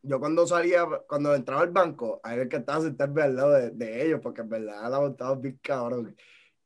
[0.00, 3.70] yo cuando salía, cuando entraba al banco, a ver que estaba sentarme al lado de,
[3.72, 6.16] de ellos, porque en verdad la montaba bien cabrón.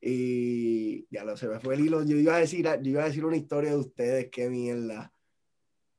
[0.00, 2.04] Y ya lo se me fue el hilo.
[2.04, 5.12] Yo iba a decir, yo iba a decir una historia de ustedes, qué mierda.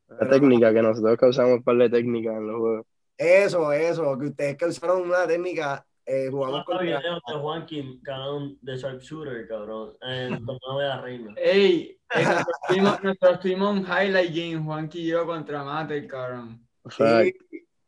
[0.08, 2.89] La técnica, que nosotros causamos un par de técnicas en los juegos.
[3.20, 7.00] Eso, eso, que ustedes que usaron una técnica, eh, jugamos Cuatro contra...
[7.00, 11.34] videos de Juanqui ganaron de Sharpshooter, cabrón, en el torneo de la reina.
[11.36, 16.66] Ey, nosotros tuvimos, nosotros tuvimos un highlight game, Juanqui y yo contra Mate, cabrón.
[16.90, 17.04] Sí.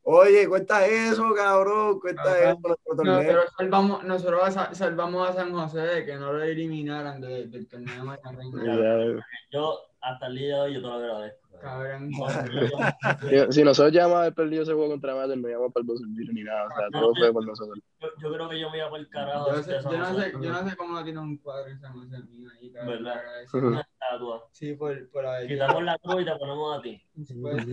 [0.03, 2.57] Oye, cuenta eso, cabrón, cuenta Cabrón.
[2.65, 3.03] eso.
[3.05, 4.41] Nosotros salvamos, nosotros
[4.73, 8.63] salvamos a San José de que no lo eliminaran de- del torneo de Macarena.
[8.65, 9.21] Ya,
[9.51, 11.40] Yo, hasta el día de hoy, yo te lo agradezco.
[11.61, 12.09] Cabrón.
[13.47, 15.87] Si, si nosotros llegamos a haber perdido ese juego contra Mater, no íbamos para el
[15.87, 16.65] buzzer beater ni nada.
[16.65, 17.79] O sea, todo fue por nosotros.
[17.99, 19.47] Yo, yo creo que yo me iba por el carajo.
[19.55, 22.19] Yo, sé- no sé, yo no sé cómo no tiene un cuadro en San José
[22.23, 23.03] mío ahí, cabrón.
[23.03, 23.21] ¿Verdad?
[23.53, 24.47] Una estatua.
[24.51, 27.01] Sí, por, por haber Quitamos la cruz y te ponemos a ti.
[27.41, 27.65] Pues,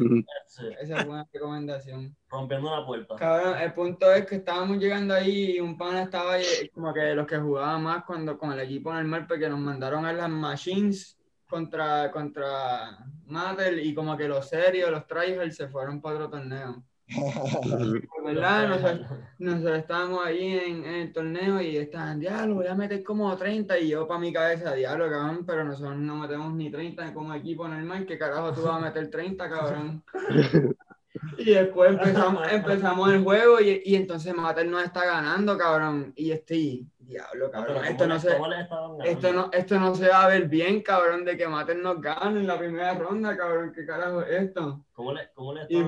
[0.47, 2.14] Sí, esa es buena recomendación.
[2.28, 3.14] rompiendo una puerta.
[3.16, 7.14] Cabrón, el punto es que estábamos llegando ahí y un pana estaba ahí, como que
[7.14, 11.18] los que jugaban más cuando con el equipo normal porque nos mandaron a las machines
[11.49, 16.82] contra, contra Matel y como que los serios, los tryhards se fueron para otro torneo.
[18.24, 18.68] ¿Verdad?
[18.68, 19.07] Nosotros,
[19.38, 23.78] nosotros estábamos ahí en, en el torneo y estaban, diablo, voy a meter como 30
[23.78, 27.66] y yo para mi cabeza, diablo, cabrón, pero nosotros no metemos ni 30 como equipo
[27.66, 30.05] normal, ¿qué carajo tú vas a meter 30, cabrón?
[31.36, 36.12] Y después empezamos, empezamos el juego y, y entonces Mater nos está ganando, cabrón.
[36.16, 39.11] Y estoy, diablo, No, cabrón, esto ¿cómo no le- se...
[39.11, 42.41] Esto no, esto no se va a ver bien, cabrón, de que Mater nos gane
[42.41, 43.73] en la primera ronda, cabrón.
[43.75, 44.85] ¿Qué carajo es esto?
[44.93, 45.83] ¿Cómo le, cómo le Y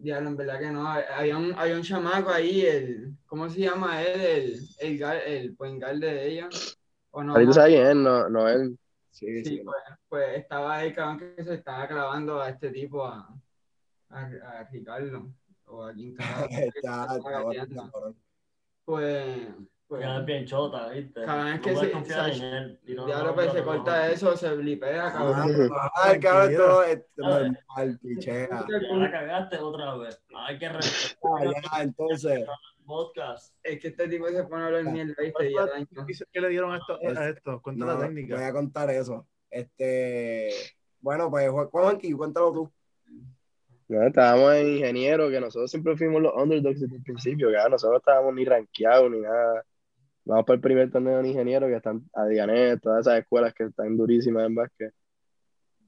[0.00, 0.88] diablo, en verdad que no.
[0.88, 4.20] Había un, había un chamaco ahí, el, ¿cómo se llama él?
[4.20, 6.78] El, el, gal- el point guard de ellos.
[7.10, 7.32] ¿O no?
[7.34, 8.78] Ahorita sabes quién no, no él.
[9.10, 9.62] Sí, Sí, sí.
[9.64, 9.76] pues,
[10.08, 13.28] pues estaba ahí, cabrón, que se estaba clavando a este tipo, a,
[14.10, 15.28] a, a Ricardo.
[15.66, 16.80] O a quien carajo que
[19.88, 20.14] bueno, cabrón.
[20.14, 21.22] Pues, es bien chota, ¿viste?
[21.24, 22.80] Cabrón, es no que se- confiar se- en él.
[22.86, 24.12] Y no- pues no, se no, corta no.
[24.12, 25.70] eso, se blipea, cabrón.
[25.74, 28.48] Ah, Ay, cabrón, esto es normal, pichea.
[28.68, 30.22] Ya la cagaste otra vez.
[30.36, 31.44] Hay que respetar Ah,
[31.76, 32.44] ya, entonces,
[32.84, 33.54] podcast.
[33.62, 35.52] Es que este tipo se pone a hablar mierda, ¿viste?
[36.06, 36.98] ¿Qué ¿Qué le dieron a esto?
[37.20, 37.60] A esto?
[37.62, 38.46] Cuenta no, la voy técnica.
[38.46, 39.26] a contar eso.
[39.50, 40.50] Este,
[41.00, 42.72] bueno, pues, Ju- Juanqui, cuéntalo tú.
[43.88, 47.68] No, estábamos en ingeniero, que nosotros siempre fuimos los underdogs desde el principio, que ah,
[47.70, 49.64] nosotros estábamos ni rankeados ni nada.
[50.28, 53.64] Vamos para el primer torneo de ingeniero, que están a Dianet, todas esas escuelas que
[53.64, 54.92] están durísimas en básquet.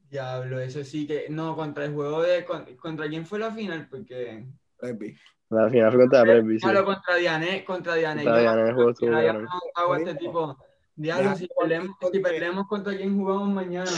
[0.09, 1.27] Diablo, eso sí que.
[1.29, 2.43] No, contra el juego de.
[2.43, 3.87] con- ¿Contra quién fue la final?
[3.87, 4.47] Porque.
[4.77, 5.15] Presby.
[5.51, 6.65] La final fue contra Presby, sí.
[6.65, 8.23] Diablo, contra Diane, contra Diane.
[8.23, 9.47] Contra Dianet el juego Yo estuvo le había bueno.
[9.47, 10.57] preguntado a este tipo.
[10.95, 13.91] Diablo, si perdemos, si perdemos contra quién jugamos mañana.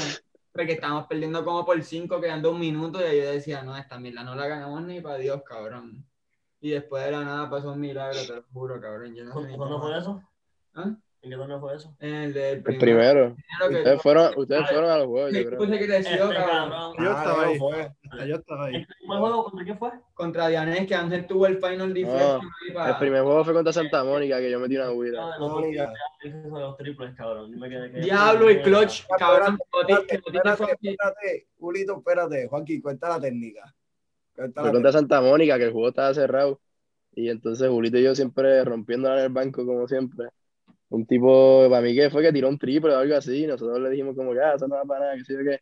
[0.52, 3.00] Porque estamos perdiendo como por cinco, quedando un minuto.
[3.00, 6.06] Y yo decía, no, esta mierda no la ganamos ni para Dios, cabrón.
[6.60, 9.16] Y después de la nada pasó un milagro, te lo juro, cabrón.
[9.16, 10.22] Yo no sé ¿Cuándo fue eso?
[10.74, 10.96] ¿Ah?
[11.22, 11.96] ¿En qué torneo fue eso?
[12.02, 13.38] En el El primero.
[13.70, 15.58] Ustedes fueron, ustedes fueron a los juegos, yo Sí, creo.
[15.58, 16.70] puse que creció, Este cabrón.
[16.70, 16.94] cabrón.
[17.00, 17.60] Yo Ah, estaba Leo ahí.
[17.60, 17.92] fue.
[18.12, 18.76] Hasta yo estaba ahí.
[18.76, 19.44] ¿En qué juego?
[19.46, 19.90] ¿Contra quién fue?
[20.14, 21.94] Contra Dianés, que Ángel tuvo el final
[22.74, 22.90] para...
[22.90, 25.22] El primer juego fue contra Santa Mónica, que yo metí una huida.
[25.40, 27.52] No, no, porque hice eso de los triples, cabrón.
[27.54, 29.58] Yo me quedé que- Diablo, el clutch, cabrón.
[29.88, 30.22] Espérate,
[30.66, 32.48] espérate, Julito, espérate.
[32.50, 33.74] Juanqui, cuenta la técnica.
[34.36, 36.60] Cuenta Fue la contra Santa Mónica, que el juego estaba cerrado.
[37.16, 40.28] Y entonces Julito y yo siempre rompiéndola en el banco, como siempre.
[40.94, 43.46] Un tipo, para mí que fue que tiró un triple o algo así.
[43.46, 45.60] y nosotros le dijimos como que, ah, eso no va para nada, que sí, que.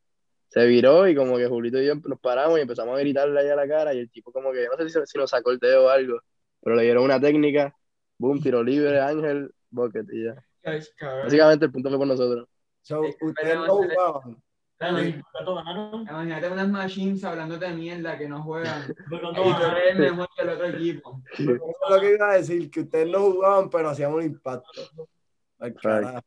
[0.50, 3.48] se viró y como que Julito y yo nos paramos y empezamos a gritarle ahí
[3.48, 5.60] a la cara y el tipo como que, no sé si, si nos sacó el
[5.60, 6.20] dedo o algo,
[6.62, 7.74] pero le dieron una técnica,
[8.18, 10.46] boom, tiro libre, Ángel, bucket y ya.
[11.24, 12.50] Básicamente el punto fue por nosotros.
[12.82, 14.44] So, ustedes pero- no jugaban.
[14.82, 18.94] Imagínate unas machines hablando de mierda que no juegan.
[19.08, 21.22] ¿Fue Y cuánto tú eres mejor que el otro equipo.
[21.38, 21.60] Eso es
[21.90, 24.82] lo que iba a decir, que ustedes no jugaban, pero hacían un impacto.
[25.62, 26.20] Ay, carajo.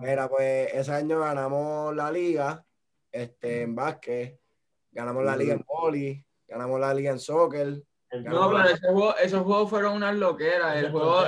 [0.00, 2.64] Mira, pues ese año ganamos la liga
[3.12, 4.38] este, en básquet,
[4.92, 7.82] ganamos la liga en boli, ganamos la liga en soccer.
[8.24, 10.76] No, pero ese juego- esos juegos fueron unas loqueras.
[10.76, 11.20] El juego,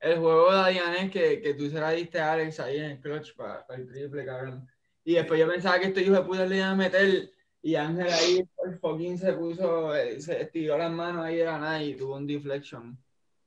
[0.00, 3.00] el juego de Adianes que, que tú se la diste a Alex ahí en el
[3.00, 4.68] clutch para el triple, cabrón.
[5.04, 8.06] Y después yo pensaba que este hijo de puta le iba a meter y Ángel
[8.08, 11.96] ahí por fucking se puso, eh, se estiró las manos ahí de la nada y
[11.96, 12.96] tuvo un deflection.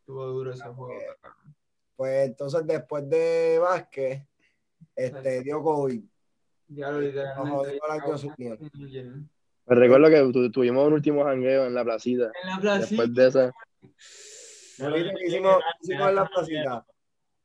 [0.06, 0.99] Tuvo duro ese juego.
[1.22, 1.41] cabrón.
[2.02, 4.28] Pues entonces después de básquet,
[4.95, 6.02] este, dio COVID.
[6.70, 7.80] Ya lo literalmente.
[8.39, 9.30] En
[9.68, 12.32] Me recuerdo que tu- tuvimos un último jangueo en la placita.
[12.43, 12.88] la placita.
[12.89, 13.52] Después de esa,
[14.82, 16.86] Ahorita que hicimos, hicimos en la placita.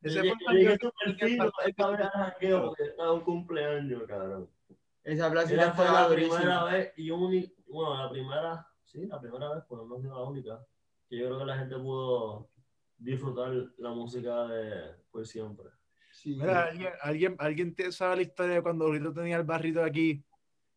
[0.01, 4.49] Ese fue el fue jangueo jangueo porque estaba un cumpleaños, cabrón.
[5.03, 9.63] Esa placita fue la primera vez y única, bueno, la primera, sí, la primera vez,
[9.69, 10.65] pero no ha sido la única,
[11.07, 12.49] que yo creo que la gente pudo
[12.97, 15.67] disfrutar la música de por siempre.
[16.11, 16.35] Sí.
[16.35, 20.23] Mira, alguien, alguien, alguien te- sabe la historia de cuando Julito tenía el barrito aquí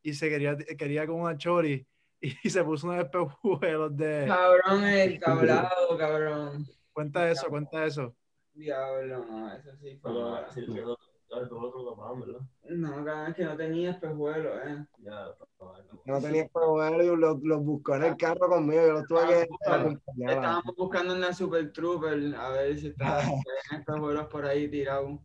[0.03, 1.87] y se quería, quería con una chori
[2.21, 4.27] y se puso unos espejuelos de.
[4.27, 6.66] Cabrón, el tablado, cabrón.
[6.93, 8.14] Cuenta eso, cuenta eso.
[8.53, 10.12] Diablo, no, eso sí fue.
[10.12, 10.99] Pero
[11.31, 14.85] No, cabrón, es que no tenía espejuelos, eh.
[14.99, 15.35] Ya,
[16.05, 18.83] No tenía juego y los, los buscó en el carro conmigo.
[18.87, 19.49] Yo los tuve que.
[20.24, 23.24] Estábamos buscando una Super Trooper a ver si estaban
[23.72, 25.20] espejuelos por ahí tirados.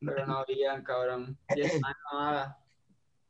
[0.00, 1.38] Pero no habían, cabrón.
[1.54, 2.58] Y estaban nada.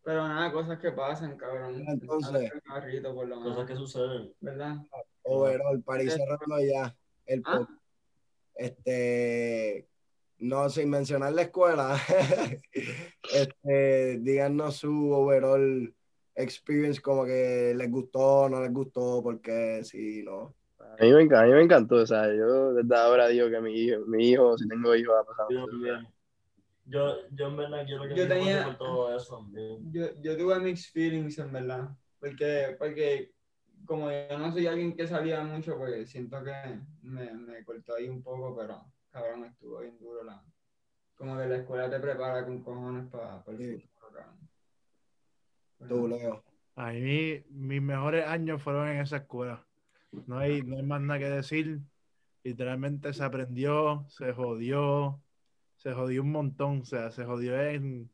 [0.04, 1.82] Pero nada, cosas que pasan, cabrón.
[1.88, 2.52] Entonces.
[2.64, 4.34] Carrito, por lo Cosas que suceden.
[4.40, 4.76] ¿verdad?
[5.22, 6.94] Overall, París cerrando ya.
[7.26, 7.66] El Ah.
[8.56, 9.88] Este,
[10.38, 11.96] no, sin mencionar la escuela,
[13.34, 15.94] este, díganos su overall
[16.34, 20.54] experience, como que les gustó, no les gustó, porque si no.
[20.78, 21.96] a mí, me, a mí me encantó.
[21.96, 25.20] O sea, yo desde ahora digo que mi hijo, mi hijo si tengo hijos, va
[25.20, 25.66] a pasar Yo.
[26.86, 29.46] Yo, yo en verdad quiero que Yo tenía- por todo eso
[29.90, 31.88] yo tuve mixed feelings, en verdad.
[32.20, 33.32] Porque, porque
[33.86, 36.52] como yo no soy alguien que salía mucho, pues siento que
[37.02, 38.84] me, me cortó ahí un poco, pero
[39.14, 40.24] cabrón, estuvo bien duro.
[40.24, 40.44] La,
[41.14, 43.80] como que la escuela te prepara con cojones para el Sí.
[43.80, 44.48] futuro, cabrón.
[45.88, 46.44] Tú, Leo.
[46.76, 49.64] A mí, mis mejores años fueron en esa escuela.
[50.26, 51.80] No hay, no hay más nada que decir.
[52.42, 55.22] Literalmente se aprendió, se jodió,
[55.76, 56.80] se jodió un montón.
[56.80, 58.10] O sea, se jodió en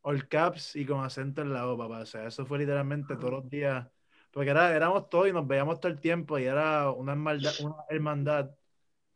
[0.00, 2.00] all caps y con acento en la O, papá.
[2.00, 3.88] O sea, eso fue literalmente todos los días.
[4.30, 7.76] Porque era, éramos todos y nos veíamos todo el tiempo y era una hermandad, una
[7.90, 8.50] hermandad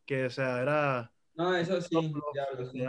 [0.07, 2.81] que, o sea, era No, eso sí, top diablo, sí.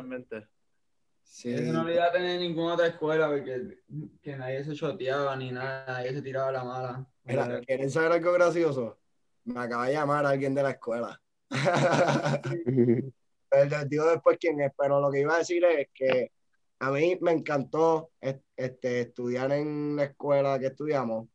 [1.50, 3.80] Eso no lo iba a tener en ninguna otra escuela porque
[4.22, 7.08] que nadie se choteaba ni nada, nadie se tiraba la mala.
[7.24, 9.00] Mira, ¿quieren saber algo gracioso?
[9.44, 11.22] Me acaba de llamar alguien de la escuela.
[13.50, 16.34] Pero les digo después quién es, pero lo que iba a decir es que
[16.80, 21.30] a mí me encantó es- este, estudiar en la escuela que estudiamos,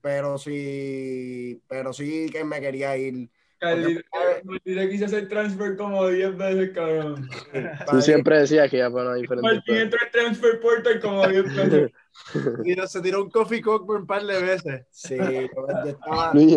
[0.00, 3.28] pero sí, pero sí que me quería ir.
[3.58, 7.28] Carlito, Carlito quise hacer transfer como 10 veces, cabrón.
[7.90, 11.44] Tú siempre decías que iba para una diferente Martín entró en transfer portal como 10
[11.56, 11.92] veces.
[12.64, 14.86] Y se tiró un coffee cock por un par de veces.
[14.90, 16.56] Sí, yo estaba, Luis,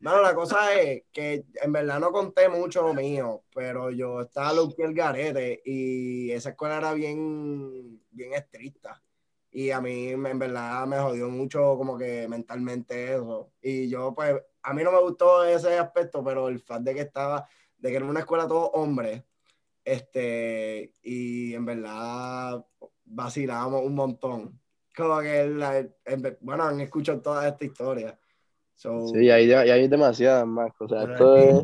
[0.00, 4.54] Bueno, la cosa es que en verdad no conté mucho lo mío, pero yo estaba
[4.54, 9.02] Luke el garete y esa escuela era bien, bien estricta.
[9.58, 13.52] Y a mí en verdad me jodió mucho como que mentalmente eso.
[13.62, 17.00] Y yo pues, a mí no me gustó ese aspecto, pero el fact de que
[17.00, 17.48] estaba,
[17.78, 19.24] de que era una escuela todo hombre,
[19.82, 22.66] este, y en verdad
[23.06, 24.60] vacilábamos un montón.
[24.94, 28.18] Como que, la- en- bueno, han escuchado toda esta historia.
[28.74, 30.70] So, Sí, hay, hay demasiadas más.
[30.78, 31.54] O sea, esto es,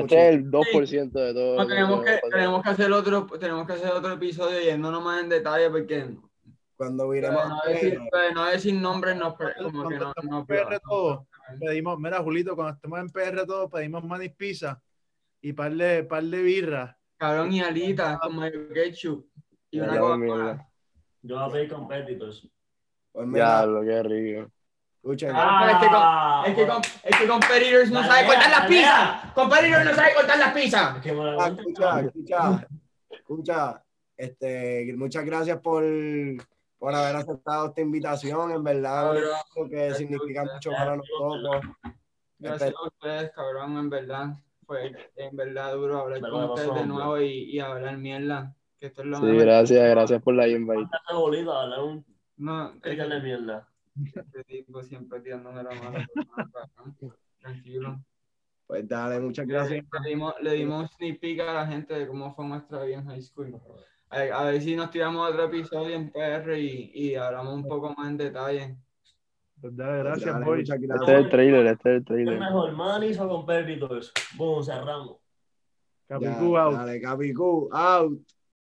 [0.00, 1.56] este es el 2% de todo.
[1.58, 5.28] No, tenemos, que, tenemos, que hacer otro, tenemos que hacer otro episodio yéndonos más en
[5.28, 6.08] detalle porque
[6.76, 8.00] cuando viremos no decir,
[8.34, 11.26] no decir nombres pre- como que no, no PR todo,
[11.58, 14.80] pedimos, mira, Julito, cuando estemos en PR todo, pedimos manis pizza
[15.40, 16.98] y par de, par de birra.
[17.16, 19.26] Cabrón y alitas con mayo ketchup
[19.70, 20.68] y una mierda.
[21.22, 22.46] Yo voy a pedir competitors.
[23.12, 24.50] Pues Diablo, qué rico.
[24.96, 28.66] escuchen, Ah, es que con- Es que, con, es que Competitors no sabe cortar las
[28.66, 29.32] pizzas.
[29.34, 31.06] Competitors no sabe cortar las pizzas.
[31.06, 32.68] Es ah, escucha, escucha,
[33.10, 33.84] escucha,
[34.16, 35.82] este, muchas gracias por,
[36.78, 38.50] por haber aceptado esta invitación.
[38.52, 39.24] En verdad, Cabrón,
[39.56, 41.62] algo que significa mucho para nosotros.
[42.38, 44.26] Gracias a ustedes, cabrón, en verdad.
[44.66, 48.54] Fue en verdad duro hablar con ustedes de nuevo y, y hablar mierda.
[48.78, 49.40] Que esto es lo Sí, mejor.
[49.40, 50.46] gracias, gracias por la
[51.84, 52.04] un
[52.36, 52.72] No,
[53.08, 53.68] de mierda.
[54.14, 55.98] este tipo siempre tirándome la mano.
[57.40, 58.00] Tranquilo.
[58.66, 59.84] Pues dale, muchas gracias.
[60.02, 62.98] Le dimos, le dimos un sneak peek a la gente de cómo fue nuestra vida
[62.98, 63.58] en high school.
[64.10, 67.92] A, a ver si nos tiramos otro episodio en PR y, y hablamos un poco
[67.96, 68.76] más en detalle.
[69.60, 70.60] Pues dale, gracias, Dale, boy.
[70.60, 72.38] Este es el trailer, este es el El trailer.
[72.38, 74.12] mejor Manis o Competitors.
[74.36, 75.16] Boom, cerramos.
[76.08, 76.74] Capicú out.
[76.74, 78.20] Dale, Capicú, out.